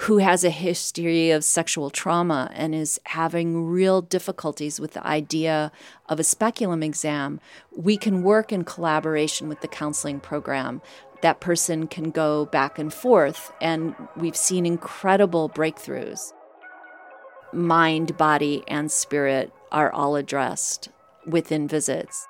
who 0.00 0.16
has 0.16 0.44
a 0.44 0.50
history 0.50 1.30
of 1.30 1.44
sexual 1.44 1.90
trauma 1.90 2.50
and 2.54 2.74
is 2.74 2.98
having 3.04 3.66
real 3.66 4.00
difficulties 4.00 4.80
with 4.80 4.92
the 4.92 5.06
idea 5.06 5.70
of 6.08 6.18
a 6.18 6.24
speculum 6.24 6.82
exam, 6.82 7.38
we 7.76 7.98
can 7.98 8.22
work 8.22 8.50
in 8.50 8.64
collaboration 8.64 9.46
with 9.46 9.60
the 9.60 9.68
counseling 9.68 10.18
program. 10.18 10.80
That 11.20 11.40
person 11.40 11.86
can 11.86 12.10
go 12.10 12.46
back 12.46 12.78
and 12.78 12.92
forth, 12.92 13.52
and 13.60 13.94
we've 14.16 14.36
seen 14.36 14.64
incredible 14.64 15.50
breakthroughs. 15.50 16.32
Mind, 17.52 18.16
body, 18.16 18.64
and 18.68 18.90
spirit 18.90 19.52
are 19.70 19.92
all 19.92 20.16
addressed 20.16 20.88
within 21.26 21.68
visits. 21.68 22.26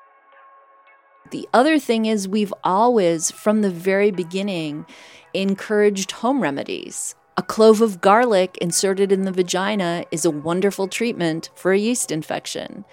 The 1.31 1.49
other 1.55 1.79
thing 1.79 2.07
is, 2.07 2.27
we've 2.27 2.55
always, 2.65 3.31
from 3.31 3.63
the 3.63 3.71
very 3.71 4.11
beginning, 4.11 4.87
encouraged 5.33 6.11
home 6.11 6.43
remedies. 6.43 7.15
A 7.41 7.43
clove 7.43 7.81
of 7.81 8.03
garlic 8.03 8.59
inserted 8.59 9.11
in 9.11 9.23
the 9.23 9.33
vagina 9.33 10.05
is 10.11 10.27
a 10.27 10.31
wonderful 10.31 10.87
treatment 10.89 11.49
for 11.55 11.73
a 11.73 11.79
yeast 11.79 12.11
infection. 12.11 12.85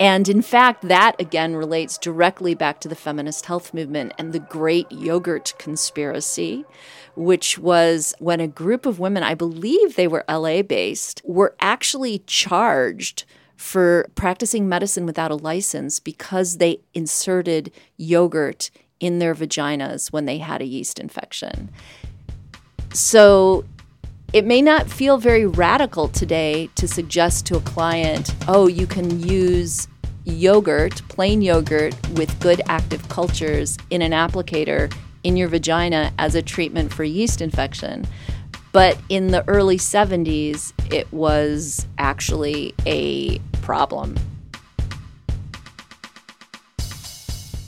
And 0.00 0.28
in 0.28 0.42
fact, 0.42 0.88
that 0.88 1.14
again 1.20 1.54
relates 1.54 1.98
directly 1.98 2.54
back 2.54 2.80
to 2.80 2.88
the 2.88 2.96
feminist 2.96 3.46
health 3.46 3.72
movement 3.72 4.12
and 4.18 4.32
the 4.32 4.40
great 4.40 4.90
yogurt 4.90 5.54
conspiracy, 5.56 6.64
which 7.14 7.60
was 7.60 8.12
when 8.18 8.40
a 8.40 8.48
group 8.48 8.86
of 8.86 8.98
women, 8.98 9.22
I 9.22 9.34
believe 9.34 9.94
they 9.94 10.08
were 10.08 10.24
LA 10.28 10.62
based, 10.62 11.22
were 11.24 11.54
actually 11.60 12.24
charged 12.26 13.24
for 13.54 14.08
practicing 14.16 14.68
medicine 14.68 15.06
without 15.06 15.30
a 15.30 15.36
license 15.36 16.00
because 16.00 16.56
they 16.56 16.80
inserted 16.92 17.70
yogurt 17.96 18.72
in 18.98 19.20
their 19.20 19.36
vaginas 19.36 20.10
when 20.10 20.24
they 20.24 20.38
had 20.38 20.60
a 20.60 20.66
yeast 20.66 20.98
infection. 20.98 21.70
So 22.92 23.64
it 24.32 24.46
may 24.46 24.62
not 24.62 24.88
feel 24.88 25.18
very 25.18 25.44
radical 25.44 26.08
today 26.08 26.70
to 26.76 26.88
suggest 26.88 27.44
to 27.46 27.56
a 27.56 27.60
client, 27.60 28.34
oh, 28.48 28.66
you 28.66 28.86
can 28.86 29.20
use 29.20 29.88
yogurt, 30.24 31.02
plain 31.08 31.42
yogurt, 31.42 31.94
with 32.12 32.40
good 32.40 32.62
active 32.66 33.06
cultures 33.10 33.76
in 33.90 34.00
an 34.00 34.12
applicator 34.12 34.90
in 35.22 35.36
your 35.36 35.48
vagina 35.48 36.10
as 36.18 36.34
a 36.34 36.40
treatment 36.40 36.90
for 36.94 37.04
yeast 37.04 37.42
infection. 37.42 38.06
But 38.72 38.98
in 39.10 39.26
the 39.26 39.46
early 39.48 39.76
70s, 39.76 40.72
it 40.90 41.12
was 41.12 41.86
actually 41.98 42.74
a 42.86 43.38
problem. 43.60 44.16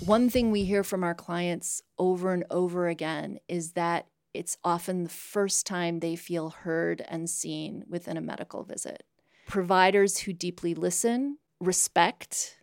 One 0.07 0.31
thing 0.31 0.51
we 0.51 0.65
hear 0.65 0.83
from 0.83 1.05
our 1.05 1.15
clients 1.15 1.83
over 1.99 2.33
and 2.33 2.45
over 2.51 2.89
again 2.89 3.39
is 3.49 3.73
that 3.73 4.07
it's 4.35 4.59
often 4.65 5.05
the 5.05 5.11
first 5.11 5.67
time 5.67 6.01
they 6.01 6.17
feel 6.17 6.51
heard 6.51 7.05
and 7.09 7.31
seen 7.31 7.85
within 7.89 8.17
a 8.17 8.21
medical 8.21 8.65
visit. 8.65 9.05
Providers 9.47 10.19
who 10.19 10.33
deeply 10.33 10.75
listen, 10.75 11.39
respect, 11.61 12.59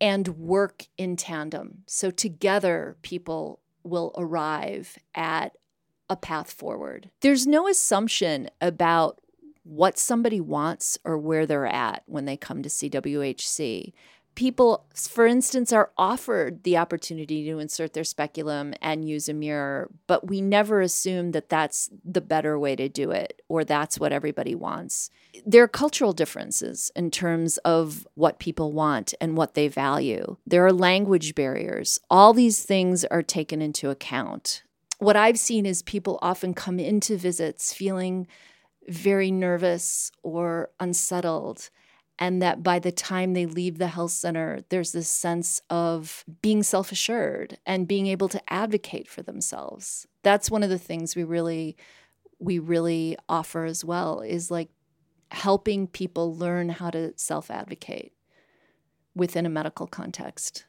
and 0.00 0.28
work 0.28 0.86
in 0.96 1.16
tandem. 1.16 1.82
So 1.86 2.10
together, 2.10 2.96
people 3.02 3.60
will 3.82 4.14
arrive 4.16 4.96
at 5.14 5.56
a 6.08 6.16
path 6.16 6.50
forward. 6.52 7.10
There's 7.20 7.46
no 7.46 7.68
assumption 7.68 8.48
about 8.60 9.20
what 9.64 9.98
somebody 9.98 10.40
wants 10.40 10.96
or 11.04 11.18
where 11.18 11.44
they're 11.44 11.66
at 11.66 12.02
when 12.06 12.24
they 12.24 12.36
come 12.36 12.62
to 12.62 12.68
CWHC 12.68 13.92
people, 14.38 14.86
for 14.94 15.26
instance, 15.26 15.72
are 15.72 15.90
offered 15.98 16.62
the 16.62 16.76
opportunity 16.76 17.44
to 17.44 17.58
insert 17.58 17.92
their 17.92 18.04
speculum 18.04 18.72
and 18.80 19.04
use 19.04 19.28
a 19.28 19.34
mirror, 19.34 19.90
but 20.06 20.28
we 20.28 20.40
never 20.40 20.80
assume 20.80 21.32
that 21.32 21.48
that's 21.48 21.90
the 22.04 22.20
better 22.20 22.56
way 22.56 22.76
to 22.76 22.88
do 22.88 23.10
it 23.10 23.42
or 23.48 23.64
that's 23.64 23.98
what 23.98 24.12
everybody 24.12 24.54
wants. 24.54 25.10
There 25.44 25.64
are 25.64 25.68
cultural 25.68 26.12
differences 26.12 26.92
in 26.94 27.10
terms 27.10 27.58
of 27.64 28.06
what 28.14 28.38
people 28.38 28.70
want 28.70 29.12
and 29.20 29.36
what 29.36 29.54
they 29.54 29.66
value. 29.66 30.36
There 30.46 30.64
are 30.64 30.72
language 30.72 31.34
barriers. 31.34 31.98
All 32.08 32.32
these 32.32 32.62
things 32.62 33.04
are 33.06 33.24
taken 33.24 33.60
into 33.60 33.90
account. 33.90 34.62
What 34.98 35.16
I've 35.16 35.40
seen 35.40 35.66
is 35.66 35.82
people 35.82 36.16
often 36.22 36.54
come 36.54 36.78
into 36.78 37.16
visits 37.16 37.74
feeling 37.74 38.28
very 38.86 39.32
nervous 39.32 40.12
or 40.22 40.70
unsettled 40.78 41.70
and 42.18 42.42
that 42.42 42.62
by 42.62 42.78
the 42.78 42.90
time 42.90 43.32
they 43.32 43.46
leave 43.46 43.78
the 43.78 43.88
health 43.88 44.10
center, 44.10 44.60
there's 44.70 44.92
this 44.92 45.08
sense 45.08 45.62
of 45.70 46.24
being 46.42 46.62
self 46.62 46.90
assured 46.90 47.58
and 47.64 47.88
being 47.88 48.06
able 48.06 48.28
to 48.28 48.52
advocate 48.52 49.08
for 49.08 49.22
themselves. 49.22 50.06
That's 50.22 50.50
one 50.50 50.62
of 50.62 50.70
the 50.70 50.78
things 50.78 51.14
we 51.14 51.24
really 51.24 51.76
we 52.40 52.58
really 52.58 53.16
offer 53.28 53.64
as 53.64 53.84
well 53.84 54.20
is 54.20 54.50
like 54.50 54.68
helping 55.30 55.86
people 55.86 56.34
learn 56.34 56.68
how 56.68 56.90
to 56.90 57.12
self 57.16 57.50
advocate 57.50 58.12
within 59.14 59.46
a 59.46 59.50
medical 59.50 59.86
context. 59.86 60.64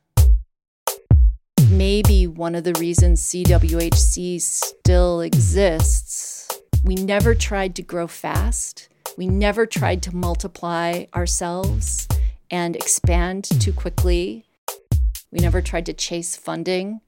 Maybe 1.69 2.25
one 2.25 2.55
of 2.55 2.63
the 2.63 2.73
reasons 2.73 3.21
CWHC 3.23 4.41
still 4.41 5.21
exists, 5.21 6.47
we 6.83 6.95
never 6.95 7.35
tried 7.35 7.75
to 7.75 7.83
grow 7.83 8.07
fast 8.07 8.89
we 9.19 9.27
never 9.27 9.65
tried 9.65 10.01
to 10.01 10.15
multiply 10.15 11.03
ourselves 11.13 12.07
and 12.49 12.73
expand 12.77 13.43
too 13.59 13.73
quickly. 13.73 14.45
We 15.29 15.39
never 15.39 15.61
tried 15.61 15.87
to 15.87 15.93
chase 15.93 16.37
funding 16.37 17.01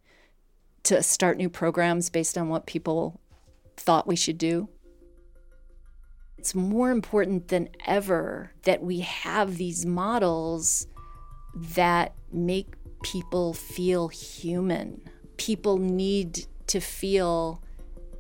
to 0.84 1.02
start 1.04 1.38
new 1.38 1.50
programs 1.50 2.10
based 2.10 2.38
on 2.38 2.50
what 2.50 2.66
people 2.66 3.22
thought 3.78 4.08
we 4.08 4.18
should 4.18 4.38
do. 4.38 4.68
It's 6.38 6.54
more 6.54 6.92
important 6.92 7.48
than 7.48 7.70
ever 7.88 8.52
that 8.64 8.84
we 8.84 9.00
have 9.00 9.56
these 9.56 9.86
models 9.86 10.88
that 11.56 12.14
make 12.30 12.74
people 13.04 13.54
feel 13.54 14.10
human. 14.10 15.02
People 15.38 15.78
need 15.78 16.46
to 16.68 16.82
feel 16.82 17.64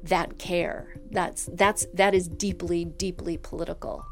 that 0.04 0.38
care. 0.38 0.96
That's 1.12 1.50
that's 1.54 1.86
that 1.94 2.14
is 2.14 2.28
deeply 2.28 2.86
deeply 2.86 3.38
political. 3.38 4.06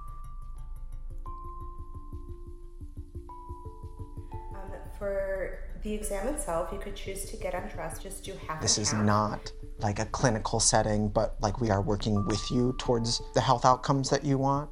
Um, 4.55 4.71
for 4.97 5.59
the 5.83 5.93
exam 5.93 6.27
itself, 6.27 6.69
you 6.71 6.79
could 6.79 6.95
choose 6.95 7.25
to 7.25 7.37
get 7.37 7.53
undressed. 7.53 8.03
Just 8.03 8.23
do 8.23 8.33
half. 8.47 8.61
This 8.61 8.77
is 8.77 8.91
half. 8.91 9.05
not 9.05 9.51
like 9.79 9.99
a 9.99 10.05
clinical 10.05 10.59
setting, 10.59 11.09
but 11.09 11.35
like 11.41 11.61
we 11.61 11.69
are 11.69 11.81
working 11.81 12.25
with 12.25 12.51
you 12.51 12.75
towards 12.77 13.21
the 13.33 13.41
health 13.41 13.65
outcomes 13.65 14.09
that 14.09 14.25
you 14.25 14.37
want. 14.37 14.69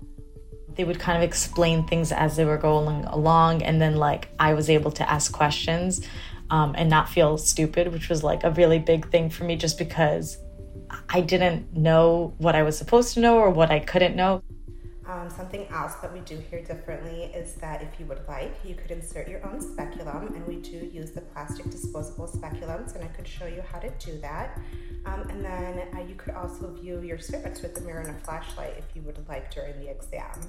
They 0.76 0.84
would 0.84 1.00
kind 1.00 1.18
of 1.18 1.24
explain 1.24 1.88
things 1.88 2.12
as 2.12 2.36
they 2.36 2.46
were 2.46 2.58
going 2.58 3.06
along, 3.06 3.64
and 3.64 3.82
then 3.82 3.96
like 3.96 4.30
I 4.38 4.54
was 4.54 4.70
able 4.70 4.92
to 4.92 5.10
ask 5.10 5.32
questions 5.32 6.08
um, 6.50 6.76
and 6.78 6.90
not 6.90 7.10
feel 7.10 7.38
stupid, 7.38 7.92
which 7.92 8.10
was 8.10 8.24
like 8.24 8.44
a 8.44 8.52
really 8.52 8.80
big 8.80 9.10
thing 9.10 9.30
for 9.30 9.44
me, 9.44 9.56
just 9.56 9.78
because 9.78 10.38
I 11.10 11.22
didn't 11.22 11.76
know 11.76 12.34
what 12.38 12.56
I 12.56 12.64
was 12.64 12.78
supposed 12.78 13.14
to 13.14 13.20
know 13.20 13.38
or 13.38 13.50
what 13.50 13.72
I 13.72 13.80
couldn't 13.80 14.16
know. 14.16 14.44
Um, 15.08 15.30
something 15.30 15.66
else 15.70 15.96
that 15.96 16.12
we 16.12 16.20
do 16.20 16.38
here 16.38 16.62
differently 16.62 17.32
is 17.34 17.56
that 17.56 17.82
if 17.82 17.98
you 17.98 18.06
would 18.08 18.28
like, 18.28 18.54
you 18.66 18.76
could 18.76 18.92
insert 18.92 19.30
your 19.30 19.46
own 19.48 19.62
speculum, 19.62 20.34
and 20.36 20.46
we 20.46 20.58
do 20.58 20.90
use 20.92 21.12
the 21.12 21.22
plastic 21.22 21.70
disposable 21.70 22.28
speculums, 22.28 22.94
and 22.94 23.04
I 23.06 23.08
could 23.08 23.26
show 23.28 23.46
you 23.46 23.64
how 23.72 23.80
to 23.80 23.90
do 24.00 24.20
that. 24.20 24.60
Um, 25.06 25.22
and 25.30 25.46
then 25.46 25.88
uh, 25.96 26.02
you 26.02 26.16
could 26.16 26.34
also 26.34 26.74
view 26.74 27.02
your 27.02 27.18
cervix 27.18 27.62
with 27.62 27.78
a 27.78 27.82
mirror 27.82 28.02
and 28.02 28.10
a 28.10 28.20
flashlight 28.20 28.76
if 28.78 28.94
you 28.96 29.02
would 29.04 29.26
like 29.30 29.50
during 29.54 29.80
the 29.80 29.90
exam. 29.90 30.42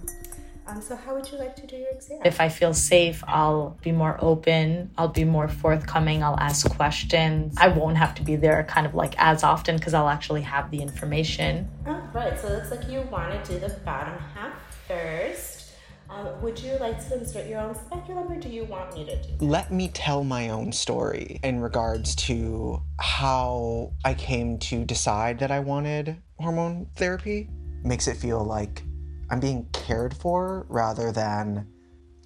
Um, 0.68 0.82
so, 0.82 0.96
how 0.96 1.14
would 1.14 1.30
you 1.32 1.38
like 1.38 1.56
to 1.56 1.66
do 1.66 1.76
your 1.76 1.90
exam? 1.90 2.20
If 2.26 2.42
I 2.42 2.50
feel 2.50 2.74
safe, 2.74 3.24
I'll 3.26 3.78
be 3.82 3.90
more 3.90 4.18
open. 4.20 4.90
I'll 4.98 5.08
be 5.08 5.24
more 5.24 5.48
forthcoming. 5.48 6.22
I'll 6.22 6.38
ask 6.38 6.68
questions. 6.76 7.54
I 7.56 7.68
won't 7.68 7.96
have 7.96 8.14
to 8.16 8.22
be 8.22 8.36
there 8.36 8.62
kind 8.64 8.86
of 8.86 8.94
like 8.94 9.14
as 9.16 9.42
often 9.42 9.76
because 9.76 9.94
I'll 9.94 10.10
actually 10.10 10.42
have 10.42 10.70
the 10.70 10.82
information. 10.82 11.70
Oh, 11.86 12.02
right. 12.12 12.38
So, 12.38 12.48
it 12.48 12.52
looks 12.56 12.70
like 12.70 12.86
you 12.90 13.00
want 13.10 13.42
to 13.44 13.52
do 13.52 13.58
the 13.58 13.70
bottom 13.82 14.18
half 14.34 14.47
first. 14.86 15.72
Um, 16.10 16.40
would 16.40 16.58
you 16.58 16.76
like 16.78 17.06
to 17.06 17.18
insert 17.18 17.46
your 17.46 17.60
own 17.60 17.74
speculum 17.74 18.32
or 18.32 18.40
do 18.40 18.48
you 18.48 18.64
want 18.64 18.94
me 18.94 19.04
to 19.04 19.22
do 19.22 19.44
Let 19.44 19.70
me 19.70 19.88
tell 19.88 20.24
my 20.24 20.48
own 20.48 20.72
story 20.72 21.38
in 21.42 21.60
regards 21.60 22.14
to 22.16 22.82
how 22.98 23.92
I 24.06 24.14
came 24.14 24.58
to 24.60 24.86
decide 24.86 25.38
that 25.40 25.50
I 25.50 25.60
wanted 25.60 26.16
hormone 26.38 26.86
therapy. 26.96 27.50
Makes 27.84 28.08
it 28.08 28.16
feel 28.16 28.42
like 28.42 28.82
I'm 29.30 29.38
being 29.38 29.68
cared 29.72 30.14
for 30.14 30.64
rather 30.70 31.12
than 31.12 31.66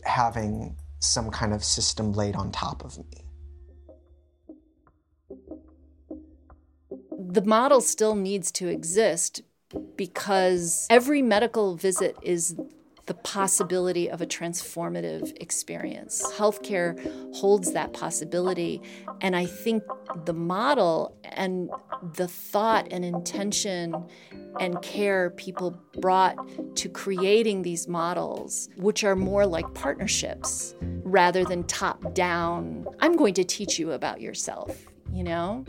having 0.05 0.77
some 1.01 1.31
kind 1.31 1.53
of 1.53 1.65
system 1.65 2.13
laid 2.13 2.37
on 2.37 2.53
top 2.53 2.85
of 2.85 2.97
me. 2.99 3.25
The 7.19 7.43
model 7.43 7.81
still 7.81 8.15
needs 8.15 8.53
to 8.53 8.69
exist 8.69 9.43
because 9.97 10.87
every 10.91 11.23
medical 11.23 11.77
visit 11.77 12.17
is 12.23 12.57
the 13.07 13.15
possibility 13.15 14.09
of 14.09 14.21
a 14.21 14.27
transformative 14.27 15.37
experience. 15.41 16.23
Healthcare 16.35 16.97
holds 17.35 17.73
that 17.73 17.93
possibility. 17.93 18.81
And 19.21 19.35
I 19.35 19.47
think 19.47 19.83
the 20.25 20.33
model 20.33 21.17
and 21.25 21.69
the 22.15 22.29
thought 22.29 22.89
and 22.93 23.05
intention 23.05 23.95
and 24.61 24.81
care 24.83 25.31
people 25.31 25.77
brought 26.01 26.37
to 26.77 26.89
creating 26.89 27.63
these 27.63 27.89
models, 27.89 28.69
which 28.77 29.03
are 29.03 29.17
more 29.17 29.47
like 29.47 29.73
partnerships 29.75 30.75
rather 30.81 31.45
than 31.45 31.65
top 31.65 32.15
down, 32.15 32.87
I'm 33.01 33.17
going 33.17 33.35
to 33.35 33.45
teach 33.45 33.79
you 33.79 33.93
about 33.93 34.21
yourself, 34.21 34.87
you 35.13 35.25
know? 35.25 35.65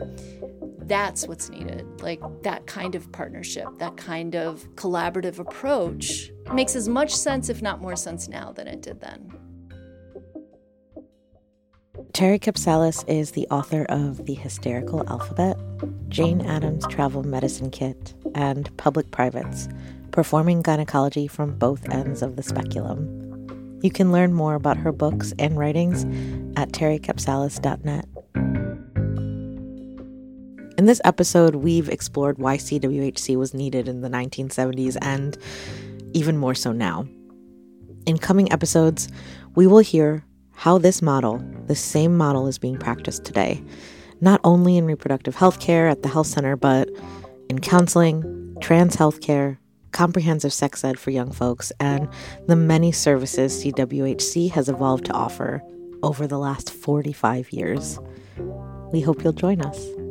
That's 0.88 1.28
what's 1.28 1.50
needed. 1.50 2.02
Like 2.02 2.22
that 2.44 2.68
kind 2.68 2.96
of 2.96 3.12
partnership, 3.12 3.68
that 3.80 3.98
kind 3.98 4.36
of 4.36 4.68
collaborative 4.76 5.40
approach 5.40 6.32
makes 6.54 6.76
as 6.76 6.88
much 6.88 7.14
sense, 7.16 7.50
if 7.50 7.62
not 7.62 7.82
more 7.82 7.96
sense 7.96 8.28
now 8.28 8.52
than 8.52 8.68
it 8.68 8.82
did 8.82 9.00
then. 9.00 9.32
Terry 12.14 12.38
Kapsalis 12.38 13.04
is 13.08 13.32
the 13.32 13.48
author 13.48 13.86
of 13.86 14.26
The 14.26 14.36
Hysterical 14.36 15.08
Alphabet, 15.10 15.58
Jane 16.10 16.42
Addams' 16.42 16.86
Travel 16.88 17.24
Medicine 17.24 17.72
Kit, 17.72 18.14
and 18.36 18.76
Public 18.78 19.10
Privates, 19.10 19.68
performing 20.12 20.62
gynecology 20.62 21.28
from 21.28 21.58
both 21.58 21.90
ends 21.90 22.22
of 22.22 22.36
the 22.36 22.44
speculum. 22.44 23.80
You 23.82 23.90
can 23.90 24.12
learn 24.12 24.34
more 24.34 24.54
about 24.54 24.78
her 24.78 24.92
books 24.92 25.34
and 25.40 25.58
writings 25.58 26.04
at 26.56 26.72
terrycapsalis.net. 26.72 28.06
In 30.76 30.86
this 30.86 31.02
episode, 31.04 31.56
we've 31.56 31.88
explored 31.88 32.40
why 32.40 32.58
CWHC 32.58 33.38
was 33.38 33.54
needed 33.54 33.88
in 33.88 34.02
the 34.02 34.10
1970s 34.10 34.98
and 35.04 35.38
even 36.14 36.36
more 36.36 36.56
so 36.56 36.72
now. 36.72 37.08
In 38.08 38.18
coming 38.18 38.52
episodes, 38.52 39.08
we 39.54 39.68
will 39.68 39.80
hear 39.80 40.26
how 40.54 40.80
this 40.80 41.00
model, 41.00 41.44
the 41.68 41.76
same 41.76 42.18
model, 42.18 42.48
is 42.48 42.58
being 42.58 42.78
practiced 42.78 43.24
today, 43.24 43.64
not 44.20 44.42
only 44.44 44.76
in 44.76 44.86
reproductive 44.86 45.36
health 45.36 45.60
care 45.60 45.88
at 45.88 46.02
the 46.02 46.10
health 46.10 46.28
center, 46.28 46.56
but 46.56 46.90
in 47.50 47.60
counseling, 47.60 48.58
trans 48.60 48.96
health 48.96 49.22
care, 49.22 49.60
comprehensive 49.92 50.54
sex 50.54 50.84
ed 50.84 50.98
for 50.98 51.12
young 51.12 51.32
folks, 51.32 51.72
and 51.80 52.10
the 52.48 52.56
many 52.56 52.92
services 52.92 53.64
CWHC 53.64 54.50
has 54.52 54.70
evolved 54.70 55.06
to 55.06 55.14
offer 55.14 55.62
over 56.02 56.26
the 56.26 56.40
last 56.40 56.72
45 56.72 57.52
years. 57.52 58.00
We 58.92 59.02
hope 59.02 59.24
you'll 59.24 59.34
join 59.34 59.62
us. 59.62 60.03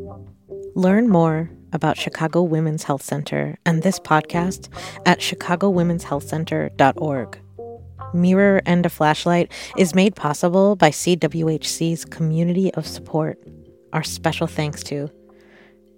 Learn 0.75 1.09
more 1.09 1.51
about 1.73 1.99
Chicago 1.99 2.43
Women's 2.43 2.85
Health 2.85 3.03
Center 3.03 3.59
and 3.67 3.83
this 3.83 3.99
podcast 3.99 4.69
at 5.05 5.19
chicagowomenshealthcenter.org. 5.19 7.39
Mirror 8.15 8.63
and 8.67 8.87
a 8.87 8.89
Flashlight 8.89 9.53
is 9.77 9.95
made 9.95 10.17
possible 10.17 10.75
by 10.77 10.89
CWHC's 10.91 12.07
community 12.07 12.73
of 12.75 12.87
support. 12.87 13.39
Our 13.93 14.03
special 14.03 14.47
thanks 14.47 14.83
to 14.85 15.11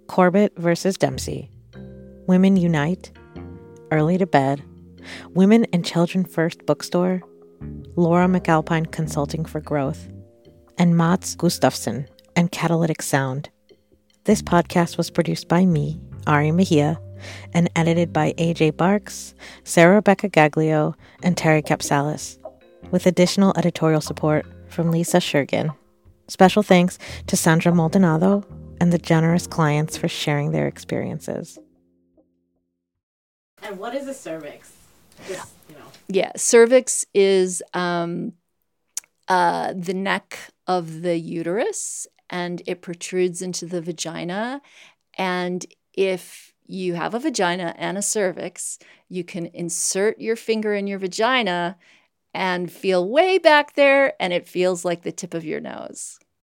Corbett 0.07 0.51
versus 0.57 0.97
Dempsey, 0.97 1.49
Women 2.27 2.57
Unite, 2.57 3.11
Early 3.91 4.17
to 4.17 4.25
Bed, 4.25 4.63
Women 5.29 5.65
and 5.71 5.85
Children 5.85 6.25
First 6.25 6.65
Bookstore, 6.65 7.21
Laura 7.95 8.27
McAlpine 8.27 8.91
Consulting 8.91 9.45
for 9.45 9.61
Growth, 9.61 10.09
and 10.77 10.97
Mats 10.97 11.33
Gustafsson 11.35 12.07
and 12.35 12.51
Catalytic 12.51 13.01
Sound. 13.01 13.49
This 14.25 14.41
podcast 14.41 14.97
was 14.97 15.11
produced 15.11 15.47
by 15.47 15.67
me, 15.67 16.01
Ari 16.25 16.51
Mejia, 16.51 16.99
and 17.53 17.69
edited 17.75 18.11
by 18.11 18.33
AJ 18.39 18.75
Barks, 18.75 19.35
Sarah 19.63 19.97
Rebecca 19.97 20.29
Gaglio, 20.29 20.95
and 21.21 21.37
Terry 21.37 21.61
Kapsalis, 21.61 22.39
with 22.89 23.05
additional 23.05 23.53
editorial 23.55 24.01
support 24.01 24.47
from 24.67 24.89
Lisa 24.89 25.17
Shergin. 25.17 25.75
Special 26.27 26.63
thanks 26.63 26.97
to 27.27 27.37
Sandra 27.37 27.71
Maldonado 27.71 28.43
and 28.81 28.91
the 28.91 28.97
generous 28.97 29.45
clients 29.45 29.95
for 29.95 30.07
sharing 30.07 30.51
their 30.51 30.67
experiences. 30.67 31.59
And 33.61 33.77
what 33.77 33.93
is 33.93 34.07
a 34.07 34.13
cervix? 34.15 34.73
Just, 35.27 35.53
you 35.69 35.75
know. 35.75 35.85
Yeah, 36.07 36.31
cervix 36.35 37.05
is 37.13 37.61
um, 37.75 38.33
uh, 39.27 39.73
the 39.75 39.93
neck 39.93 40.39
of 40.65 41.03
the 41.03 41.15
uterus 41.15 42.07
and 42.35 42.61
it 42.65 42.81
protrudes 42.81 43.41
into 43.41 43.65
the 43.65 43.81
vagina. 43.81 44.61
And 45.17 45.65
if 45.93 46.53
you 46.65 46.95
have 46.95 47.13
a 47.13 47.19
vagina 47.19 47.73
and 47.77 47.97
a 47.97 48.01
cervix, 48.01 48.77
you 49.07 49.23
can 49.23 49.45
insert 49.47 50.19
your 50.19 50.35
finger 50.35 50.73
in 50.73 50.85
your 50.85 50.99
vagina 50.99 51.77
and 52.33 52.69
feel 52.69 53.09
way 53.09 53.37
back 53.37 53.75
there, 53.75 54.13
and 54.19 54.33
it 54.33 54.49
feels 54.49 54.83
like 54.83 55.03
the 55.03 55.13
tip 55.13 55.33
of 55.33 55.45
your 55.45 55.61
nose. 55.61 56.19